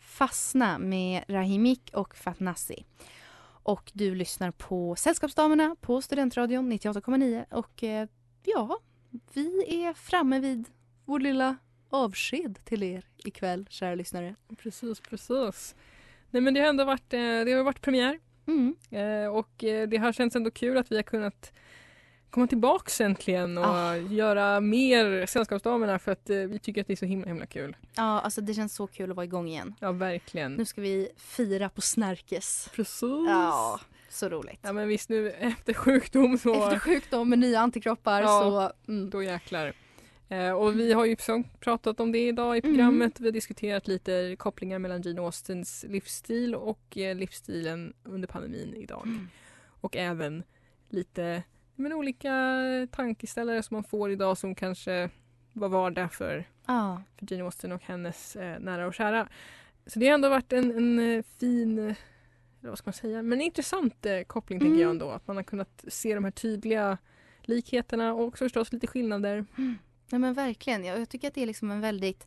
Fastna 0.00 0.78
med 0.78 1.24
Rahimik 1.28 1.90
och 1.94 2.14
Fatnassi. 2.16 2.84
Och 3.62 3.90
du 3.94 4.14
lyssnar 4.14 4.50
på 4.50 4.96
Sällskapsdamerna 4.96 5.76
på 5.80 6.02
Studentradion 6.02 6.72
98,9 6.72 7.44
och 7.50 7.82
eh, 7.84 8.08
ja, 8.44 8.78
vi 9.34 9.84
är 9.84 9.92
framme 9.92 10.40
vid 10.40 10.68
vår 11.04 11.20
lilla 11.20 11.56
avsked 11.90 12.64
till 12.64 12.82
er 12.82 13.04
ikväll, 13.16 13.66
kära 13.70 13.94
lyssnare. 13.94 14.34
Precis, 14.58 15.00
precis. 15.00 15.74
Nej 16.30 16.42
men 16.42 16.54
det 16.54 16.60
har 16.60 16.68
ändå 16.68 16.84
varit, 16.84 17.12
eh, 17.14 17.18
det 17.20 17.52
har 17.52 17.62
varit 17.62 17.80
premiär. 17.80 18.18
Mm. 18.46 18.76
Eh, 18.90 19.28
och 19.34 19.64
eh, 19.64 19.88
det 19.88 19.96
har 19.96 20.12
känts 20.12 20.36
ändå 20.36 20.50
kul 20.50 20.76
att 20.78 20.92
vi 20.92 20.96
har 20.96 21.02
kunnat 21.02 21.52
komma 22.30 22.46
tillbaks 22.46 23.00
äntligen 23.00 23.58
och 23.58 23.64
Ah. 23.64 23.96
göra 23.96 24.60
mer 24.60 25.26
Sällskapsdamerna 25.26 25.98
för 25.98 26.12
att 26.12 26.30
vi 26.30 26.58
tycker 26.58 26.80
att 26.80 26.86
det 26.86 26.92
är 26.92 26.96
så 26.96 27.04
himla 27.06 27.26
himla 27.26 27.46
kul. 27.46 27.76
Ja, 27.96 28.20
alltså 28.20 28.40
det 28.40 28.54
känns 28.54 28.74
så 28.74 28.86
kul 28.86 29.10
att 29.10 29.16
vara 29.16 29.24
igång 29.24 29.48
igen. 29.48 29.74
Ja 29.80 29.92
verkligen. 29.92 30.54
Nu 30.54 30.64
ska 30.64 30.80
vi 30.80 31.08
fira 31.16 31.68
på 31.68 31.80
Snärkes. 31.80 32.68
Precis. 32.74 33.02
Ja, 33.28 33.80
så 34.08 34.28
roligt. 34.28 34.58
Ja 34.62 34.72
men 34.72 34.88
visst 34.88 35.08
nu 35.08 35.30
efter 35.30 35.74
sjukdom 35.74 36.38
så 36.38 36.54
Efter 36.64 36.78
sjukdom 36.78 37.28
med 37.28 37.38
nya 37.38 37.60
antikroppar 37.60 38.22
Ja. 38.22 38.72
så... 38.86 38.90
Mm. 38.92 39.10
då 39.10 39.22
jäklar. 39.22 39.72
Eh, 40.28 40.50
och 40.50 40.78
vi 40.80 40.92
har 40.92 41.04
ju 41.04 41.16
pratat 41.60 42.00
om 42.00 42.12
det 42.12 42.28
idag 42.28 42.56
i 42.56 42.60
Mm. 42.64 42.74
programmet. 42.74 43.20
Vi 43.20 43.24
har 43.24 43.32
diskuterat 43.32 43.88
lite 43.88 44.36
kopplingar 44.38 44.78
mellan 44.78 45.02
Gene 45.02 45.20
Austens 45.20 45.84
livsstil 45.88 46.54
och 46.54 46.98
eh, 46.98 47.16
livsstilen 47.16 47.94
under 48.04 48.28
pandemin 48.28 48.74
idag. 48.74 49.02
Mm. 49.06 49.28
Och 49.80 49.96
även 49.96 50.42
lite 50.88 51.42
men, 51.74 51.92
olika 51.92 52.32
tankeställare 52.90 53.62
som 53.62 53.74
man 53.74 53.84
får 53.84 54.10
idag 54.10 54.38
som 54.38 54.54
kanske 54.54 55.10
var 55.52 55.68
vardag 55.68 56.12
för, 56.12 56.44
Ja. 56.66 57.02
för 57.18 57.32
Jane 57.32 57.44
Austen 57.44 57.72
och 57.72 57.82
hennes 57.82 58.36
eh, 58.36 58.58
nära 58.60 58.86
och 58.86 58.94
kära. 58.94 59.28
Så 59.86 59.98
det 59.98 60.06
har 60.06 60.14
ändå 60.14 60.28
varit 60.28 60.52
en, 60.52 60.70
en 60.76 60.98
eh, 60.98 61.24
fin, 61.40 61.94
vad 62.68 62.78
ska 62.78 62.88
man 62.88 62.92
säga, 62.94 63.22
men 63.22 63.40
intressant 63.40 64.06
eh, 64.06 64.22
koppling 64.22 64.58
tänker 64.60 64.70
Mm. 64.74 64.82
jag 64.82 64.90
ändå. 64.90 65.10
Att 65.10 65.26
man 65.26 65.36
har 65.36 65.42
kunnat 65.42 65.84
se 65.88 66.14
de 66.14 66.24
här 66.24 66.30
tydliga 66.30 66.98
likheterna 67.42 68.14
och 68.14 68.24
också 68.24 68.44
förstås 68.44 68.72
lite 68.72 68.86
skillnader. 68.86 69.46
Nej 70.10 70.20
men 70.20 70.34
verkligen. 70.34 70.84
Jag, 70.84 71.00
jag 71.00 71.08
tycker 71.08 71.28
att 71.28 71.34
det 71.34 71.42
är 71.42 71.46
liksom 71.46 71.70
en 71.70 71.80
väldigt... 71.80 72.26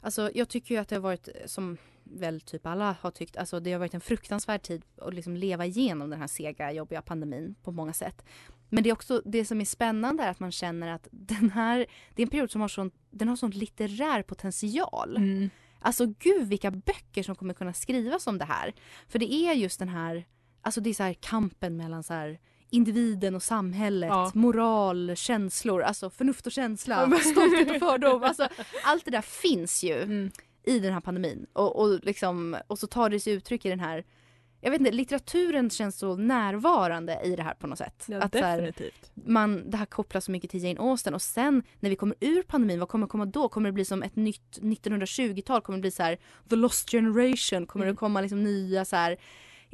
Alltså 0.00 0.30
jag 0.34 0.48
tycker 0.48 0.74
ju 0.74 0.80
att 0.80 0.88
det 0.88 0.96
har 0.96 1.00
varit 1.00 1.28
som 1.46 1.76
väl 2.04 2.40
typ 2.40 2.66
alla 2.66 2.96
har 3.00 3.10
tyckt, 3.10 3.36
alltså 3.36 3.60
det 3.60 3.72
har 3.72 3.78
varit 3.78 3.94
en 3.94 4.00
fruktansvärd 4.00 4.62
tid 4.62 4.82
att 4.96 5.14
liksom 5.14 5.36
leva 5.36 5.66
igenom 5.66 6.10
den 6.10 6.20
här 6.20 6.26
sega, 6.26 6.72
jobbiga 6.72 7.02
pandemin 7.02 7.54
på 7.62 7.72
många 7.72 7.92
sätt. 7.92 8.24
Men 8.68 8.82
det 8.82 8.90
är 8.90 8.92
också 8.92 9.22
det 9.24 9.44
som 9.44 9.60
är 9.60 9.64
spännande 9.64 10.22
är 10.22 10.30
att 10.30 10.40
man 10.40 10.52
känner 10.52 10.88
att 10.88 11.08
den 11.10 11.50
här, 11.50 11.86
det 12.14 12.22
är 12.22 12.26
en 12.26 12.30
period 12.30 12.50
som 12.50 12.60
har 12.60 12.68
sån, 12.68 12.90
den 13.10 13.28
har 13.28 13.36
sån 13.36 13.50
litterär 13.50 14.22
potential. 14.22 15.16
Mm. 15.16 15.50
Alltså 15.84 16.06
gud 16.18 16.48
vilka 16.48 16.70
böcker 16.70 17.22
som 17.22 17.34
kommer 17.34 17.54
kunna 17.54 17.72
skrivas 17.72 18.26
om 18.26 18.38
det 18.38 18.44
här. 18.44 18.74
För 19.08 19.18
det 19.18 19.32
är 19.32 19.52
just 19.52 19.78
den 19.78 19.88
här, 19.88 20.24
alltså 20.62 20.80
det 20.80 20.90
är 20.90 20.94
så 20.94 21.02
här 21.02 21.14
kampen 21.20 21.76
mellan 21.76 22.02
så 22.02 22.12
här 22.14 22.38
individen 22.70 23.34
och 23.34 23.42
samhället, 23.42 24.08
Ja. 24.08 24.30
moral, 24.34 25.12
känslor, 25.16 25.82
alltså 25.82 26.10
förnuft 26.10 26.46
och 26.46 26.52
känsla, 26.52 27.08
Ja, 27.10 27.18
stolthet 27.18 27.70
och 27.70 27.88
fördom. 27.88 28.22
Alltså, 28.22 28.48
allt 28.84 29.04
det 29.04 29.10
där 29.10 29.20
finns 29.22 29.82
ju 29.84 30.02
Mm. 30.02 30.30
i 30.64 30.78
den 30.78 30.92
här 30.92 31.00
pandemin. 31.00 31.46
Och, 31.52 31.80
och, 31.80 32.00
liksom, 32.04 32.56
och 32.66 32.78
så 32.78 32.86
tar 32.86 33.10
det 33.10 33.20
sig 33.20 33.32
uttryck 33.32 33.64
i 33.64 33.68
den 33.68 33.80
här, 33.80 34.04
jag 34.64 34.70
vet 34.70 34.80
inte, 34.80 34.92
litteraturen 34.92 35.70
känns 35.70 35.98
så 35.98 36.16
närvarande 36.16 37.20
i 37.24 37.36
det 37.36 37.42
här 37.42 37.54
på 37.54 37.66
något 37.66 37.78
sätt. 37.78 38.04
Ja, 38.08 38.22
att 38.22 38.32
så 38.32 38.38
här, 38.38 38.56
definitivt. 38.56 39.12
man, 39.14 39.70
det 39.70 39.76
här 39.76 39.86
kopplas 39.86 40.24
så 40.24 40.30
mycket 40.30 40.50
till 40.50 40.64
Jane 40.64 40.80
Austen 40.80 41.14
och 41.14 41.22
sen 41.22 41.62
när 41.80 41.90
vi 41.90 41.96
kommer 41.96 42.16
ur 42.20 42.42
pandemin, 42.42 42.78
vad 42.80 42.88
kommer 42.88 43.06
komma 43.06 43.26
då? 43.26 43.48
Kommer 43.48 43.68
det 43.68 43.72
bli 43.72 43.84
som 43.84 44.02
ett 44.02 44.16
nytt 44.16 44.58
1920-tal? 44.60 45.60
Kommer 45.60 45.76
det 45.76 45.80
bli 45.80 45.90
så 45.90 46.02
här 46.02 46.18
the 46.50 46.56
lost 46.56 46.90
generation? 46.90 47.66
Kommer 47.66 47.84
Mm. 47.86 47.94
det 47.94 47.98
komma 47.98 48.20
liksom 48.20 48.44
nya 48.44 48.84
så 48.84 48.96
här 48.96 49.16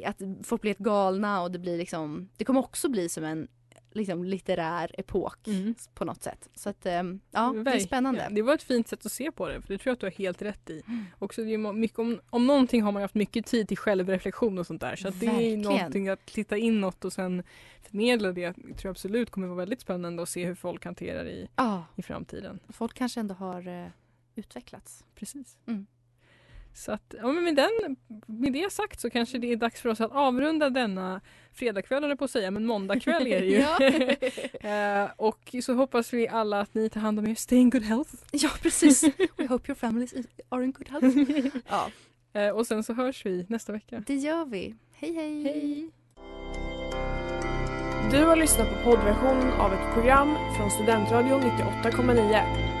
att 0.05 0.17
folk 0.43 0.61
blir 0.61 0.69
helt 0.69 0.79
galna 0.79 1.41
och 1.41 1.51
det 1.51 1.59
blir 1.59 1.77
liksom 1.77 2.29
det 2.37 2.45
kommer 2.45 2.59
också 2.59 2.89
bli 2.89 3.09
som 3.09 3.23
en 3.23 3.47
liksom 3.91 4.23
litterär 4.23 4.91
epok 4.97 5.47
Mm. 5.47 5.75
på 5.93 6.05
något 6.05 6.23
sätt. 6.23 6.49
Så 6.55 6.69
att 6.69 6.85
ehm, 6.85 7.19
ja, 7.31 7.53
det 7.65 7.71
är 7.71 7.79
spännande. 7.79 8.27
Det 8.31 8.41
var 8.41 8.53
ett 8.53 8.63
fint 8.63 8.87
sätt 8.87 9.05
att 9.05 9.11
se 9.11 9.31
på 9.31 9.47
det, 9.47 9.61
för 9.61 9.67
det 9.73 9.77
tror 9.77 9.89
jag 9.89 9.93
att 9.93 9.99
du 9.99 10.05
har 10.05 10.11
helt 10.11 10.41
rätt 10.41 10.69
i. 10.69 10.81
Mm. 10.87 11.05
Också 11.19 11.43
det 11.43 11.53
är 11.53 11.73
mycket 11.73 11.99
om, 11.99 12.21
om 12.29 12.47
någonting 12.47 12.81
har 12.81 12.91
man 12.91 13.01
haft 13.01 13.15
mycket 13.15 13.45
tid 13.45 13.67
till 13.67 13.77
självreflektion 13.77 14.57
och 14.57 14.67
sånt 14.67 14.81
där. 14.81 14.95
Så 14.95 15.07
att 15.07 15.19
det 15.19 15.25
är 15.25 15.57
någonting 15.57 16.09
att 16.09 16.25
titta 16.25 16.57
inåt 16.57 17.05
och 17.05 17.13
sen 17.13 17.43
förmedla 17.83 18.31
det. 18.31 18.41
Jag 18.41 18.77
tror 18.77 18.91
absolut 18.91 19.29
kommer 19.29 19.47
vara 19.47 19.57
väldigt 19.57 19.81
spännande 19.81 20.23
att 20.23 20.29
se 20.29 20.45
hur 20.45 20.55
folk 20.55 20.85
hanterar 20.85 21.23
det 21.23 21.31
i, 21.31 21.47
Ja, 21.55 21.85
i 21.95 22.01
framtiden. 22.01 22.59
folk 22.69 22.93
kanske 22.93 23.19
ändå 23.19 23.33
har 23.33 23.67
eh, 23.67 23.87
utvecklats. 24.35 25.03
Precis. 25.15 25.57
Mm. 25.67 25.85
Så 26.73 26.91
att, 26.91 27.13
ja, 27.21 27.31
men 27.31 27.43
med, 27.43 27.55
den, 27.55 27.95
med 28.25 28.53
det 28.53 28.71
sagt 28.73 28.99
så 28.99 29.09
kanske 29.09 29.37
det 29.37 29.51
är 29.51 29.55
dags 29.55 29.81
för 29.81 29.89
oss 29.89 30.01
att 30.01 30.11
avrunda 30.11 30.69
denna 30.69 31.21
fredagkväll 31.53 32.03
jag 32.03 32.19
på 32.19 32.25
att 32.25 32.31
säga, 32.31 32.51
men 32.51 32.65
måndagkväll 32.65 33.27
är 33.27 33.41
det 33.41 33.45
ju. 33.45 33.57
Ja. 33.61 33.77
Eh, 35.01 35.09
och 35.17 35.55
så 35.63 35.73
hoppas 35.73 36.13
vi 36.13 36.27
alla 36.27 36.59
att 36.61 36.73
ni 36.73 36.89
tar 36.89 37.01
hand 37.01 37.19
om 37.19 37.27
er. 37.27 37.35
Stay 37.35 37.59
in 37.59 37.69
good 37.69 37.83
health. 37.83 38.13
ja, 38.31 38.49
precis. 38.61 39.03
We 39.37 39.47
hope 39.47 39.71
your 39.71 39.75
families 39.75 40.13
are 40.49 40.63
in 40.63 40.71
good 40.71 40.89
health. 40.89 41.17
Ja, 41.69 41.89
Eh, 42.33 42.49
och 42.49 42.67
sen 42.67 42.83
så 42.83 42.93
hörs 42.93 43.25
vi 43.25 43.45
nästa 43.49 43.71
vecka. 43.71 44.03
det 44.07 44.15
gör 44.15 44.45
vi. 44.45 44.75
Hej, 44.93 45.13
hej. 45.13 45.43
Hej! 45.43 45.89
Du 48.11 48.25
har 48.25 48.35
lyssnat 48.35 48.69
på 48.69 48.75
poddversionen 48.83 49.51
av 49.51 49.73
ett 49.73 49.93
program 49.93 50.35
från 50.57 50.71
Studentradion 50.71 51.41
98,9. 51.41 52.80